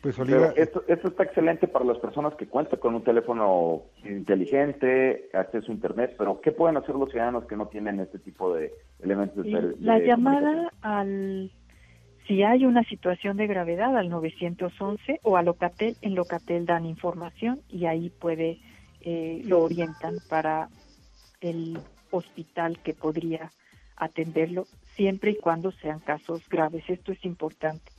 [0.00, 0.16] Pues
[0.56, 5.74] esto, esto está excelente para las personas que cuentan con un teléfono inteligente, acceso a
[5.74, 9.74] internet, pero ¿qué pueden hacer los ciudadanos que no tienen este tipo de elementos de,
[9.80, 11.50] La llamada al
[12.28, 17.60] si hay una situación de gravedad al 911 o a Locatel, en Locatel dan información
[17.70, 18.58] y ahí puede,
[19.00, 20.68] eh, lo orientan para
[21.40, 21.78] el
[22.10, 23.50] hospital que podría
[23.98, 26.84] atenderlo siempre y cuando sean casos graves.
[26.88, 27.92] Esto es importante.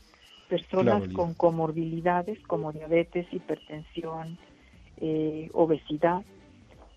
[0.48, 4.38] Personas con comorbilidades como diabetes, hipertensión,
[4.98, 6.24] eh, obesidad,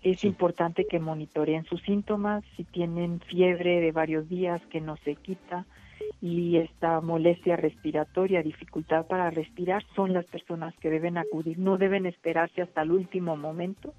[0.01, 5.15] es importante que monitoreen sus síntomas, si tienen fiebre de varios días que no se
[5.15, 5.65] quita
[6.19, 11.57] y esta molestia respiratoria, dificultad para respirar, son las personas que deben acudir.
[11.57, 13.93] No deben esperarse hasta el último momento,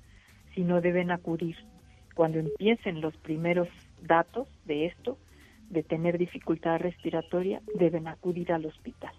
[0.55, 1.57] sino deben acudir
[2.15, 3.69] cuando empiecen los primeros
[4.07, 5.19] datos de esto,
[5.71, 9.13] de tener dificultad respiratoria, deben acudir al hospital.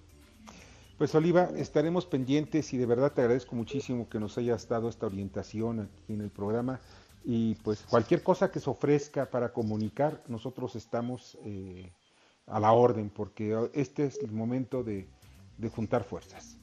[0.98, 5.08] Pues Oliva, estaremos pendientes y de verdad te agradezco muchísimo que nos hayas dado esta
[5.08, 6.80] orientación aquí en el programa
[7.26, 11.92] y pues cualquier cosa que se ofrezca para comunicar, nosotros estamos eh,
[12.48, 15.08] a la orden porque este es el momento de,
[15.76, 16.58] juntar fuerzas.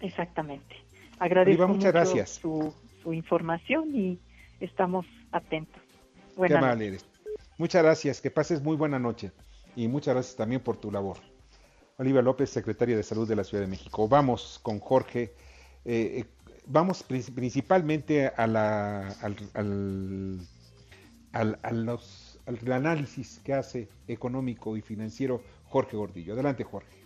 [0.00, 0.74] Exactamente.
[1.18, 1.92] Agradezco mucho
[2.26, 4.18] Su, información y
[4.60, 5.82] estamos atentos.
[6.36, 7.11] Qué mal eres.
[7.58, 9.32] Muchas gracias, que pases muy buena noche
[9.76, 11.18] y muchas gracias también por tu labor.
[11.98, 14.08] Olivia López, secretaria de Salud de la Ciudad de México.
[14.08, 15.34] Vamos con Jorge.
[15.84, 16.24] Eh, eh,
[16.66, 19.36] vamos principalmente a la, al,
[21.32, 26.32] al, al, análisis que hace económico y financiero Jorge Gordillo.
[26.34, 27.02] Adelante, Jorge.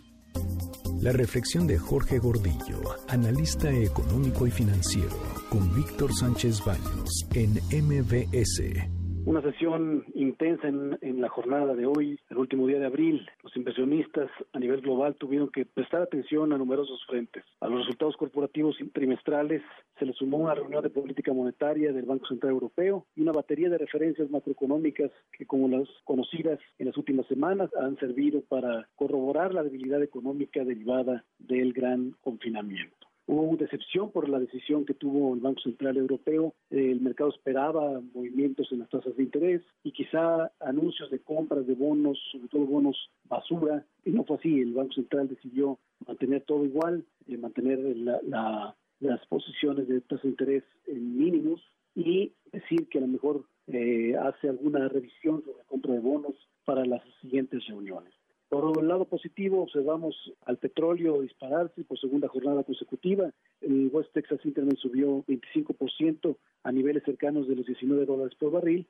[1.01, 5.15] La reflexión de Jorge Gordillo, analista económico y financiero,
[5.49, 8.96] con Víctor Sánchez Baños en MBS
[9.27, 13.27] una sesión intensa en, la jornada de hoy, el último día de abril.
[13.43, 17.43] Los inversionistas a nivel global tuvieron que prestar atención a numerosos frentes.
[17.59, 19.61] A los resultados corporativos trimestrales
[19.99, 23.69] se le sumó una reunión de política monetaria del Banco Central Europeo y una batería
[23.69, 29.53] de referencias macroeconómicas que, como las conocidas en las últimas semanas, han servido para corroborar
[29.53, 33.06] la debilidad económica derivada del gran confinamiento.
[33.29, 36.53] Hubo decepción por la decisión que tuvo el Banco Central Europeo.
[36.69, 41.75] El mercado esperaba movimientos en las tasas de interés y quizá anuncios de compras de
[41.75, 43.85] bonos, sobre todo bonos basura.
[44.05, 44.61] Y no fue así.
[44.61, 50.63] El Banco Central decidió mantener todo igual, eh, mantener las posiciones de tasas de interés
[50.85, 51.61] en mínimos
[51.95, 56.35] y decir que a lo mejor eh, hace alguna revisión sobre la compra de bonos
[56.63, 58.13] para las siguientes reuniones.
[58.49, 60.15] Por el lado positivo, observamos
[60.45, 63.31] al petróleo dispararse por segunda jornada consecutiva.
[63.61, 68.87] El West Texas Internet subió 25% a niveles cercanos de los 19 dólares por barril,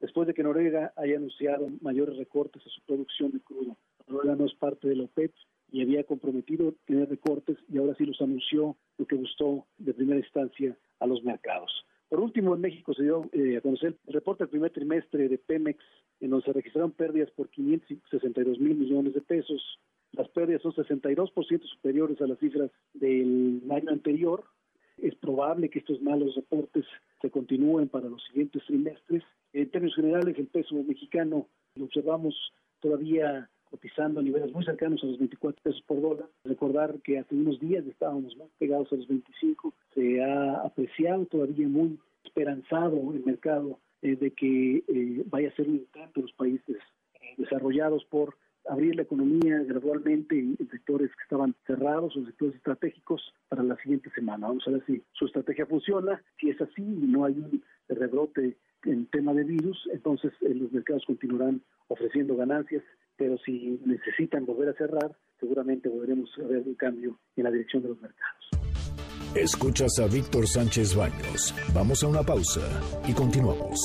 [0.00, 3.76] después de que Noruega haya anunciado mayores recortes a su producción de crudo.
[4.06, 5.32] Noruega no es parte de la OPEP
[5.72, 10.18] y había comprometido tener recortes y ahora sí los anunció, lo que gustó de primera
[10.18, 11.70] instancia a los mercados.
[12.10, 15.38] Por último, en México se dio eh, a conocer el reporte del primer trimestre de
[15.38, 15.78] Pemex,
[16.18, 19.78] en donde se registraron pérdidas por 562 mil millones de pesos.
[20.40, 24.42] Pérdidas son 62% superiores a las cifras del año anterior.
[24.96, 26.86] Es probable que estos malos reportes
[27.20, 29.22] se continúen para los siguientes trimestres.
[29.52, 32.34] En términos generales, el peso mexicano lo observamos
[32.80, 36.30] todavía cotizando a niveles muy cercanos a los 24 pesos por dólar.
[36.44, 39.74] Recordar que hace unos días estábamos más pegados a los 25.
[39.94, 45.68] Se ha apreciado todavía muy esperanzado el mercado eh, de que eh, vaya a ser
[45.68, 46.78] un intento los países
[47.20, 48.36] eh, desarrollados por
[48.70, 54.10] abrir la economía gradualmente en, sectores que estaban cerrados o sectores estratégicos para la siguiente
[54.10, 54.46] semana.
[54.46, 56.22] Vamos a ver si su estrategia funciona.
[56.38, 61.04] Si es así y no hay un rebrote en tema de virus, entonces los mercados
[61.06, 62.82] continuarán ofreciendo ganancias
[63.20, 67.82] pero si necesitan volver a cerrar, seguramente volveremos a ver un cambio en la dirección
[67.82, 68.39] de los mercados.
[69.34, 71.54] Escuchas a Víctor Sánchez Baños.
[71.72, 72.60] Vamos a una pausa
[73.06, 73.78] y continuamos.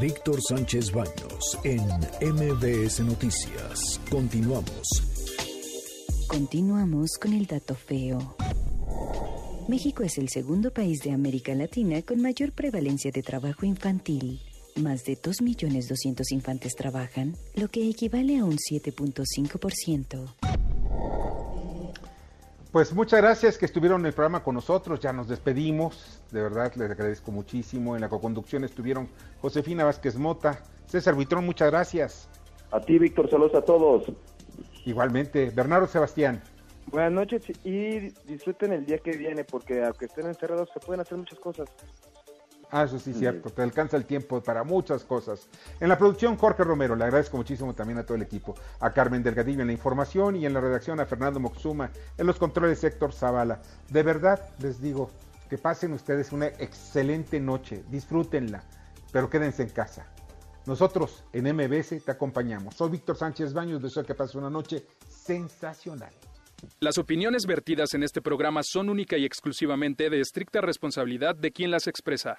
[0.00, 1.82] Víctor Sánchez Baños en
[2.20, 4.00] MBS Noticias.
[4.10, 4.86] Continuamos.
[6.28, 8.36] Continuamos con el dato feo.
[9.68, 14.40] México es el segundo país de América Latina con mayor prevalencia de trabajo infantil.
[14.76, 20.39] Más de 2.200.000 infantes trabajan, lo que equivale a un 7.5%.
[22.72, 26.72] Pues muchas gracias que estuvieron en el programa con nosotros, ya nos despedimos, de verdad
[26.76, 27.96] les agradezco muchísimo.
[27.96, 29.08] En la coconducción estuvieron
[29.40, 32.28] Josefina Vázquez Mota, César Buitrón, muchas gracias.
[32.70, 34.04] A ti, Víctor, saludos a todos.
[34.84, 36.40] Igualmente, Bernardo Sebastián.
[36.86, 41.18] Buenas noches y disfruten el día que viene, porque aunque estén encerrados se pueden hacer
[41.18, 41.68] muchas cosas.
[42.70, 43.50] Ah, eso sí, cierto.
[43.50, 45.48] Te alcanza el tiempo para muchas cosas.
[45.80, 46.94] En la producción, Jorge Romero.
[46.94, 48.54] Le agradezco muchísimo también a todo el equipo.
[48.78, 51.90] A Carmen Delgadillo en la información y en la redacción a Fernando Moxuma.
[52.16, 53.60] En los controles, Héctor Zavala.
[53.88, 55.10] De verdad, les digo,
[55.50, 57.84] que pasen ustedes una excelente noche.
[57.90, 58.62] Disfrútenla,
[59.12, 60.06] pero quédense en casa.
[60.66, 62.76] Nosotros en MBS te acompañamos.
[62.76, 63.82] Soy Víctor Sánchez Baños.
[63.82, 66.12] Deseo que pasen una noche sensacional.
[66.78, 71.70] Las opiniones vertidas en este programa son única y exclusivamente de estricta responsabilidad de quien
[71.70, 72.38] las expresa.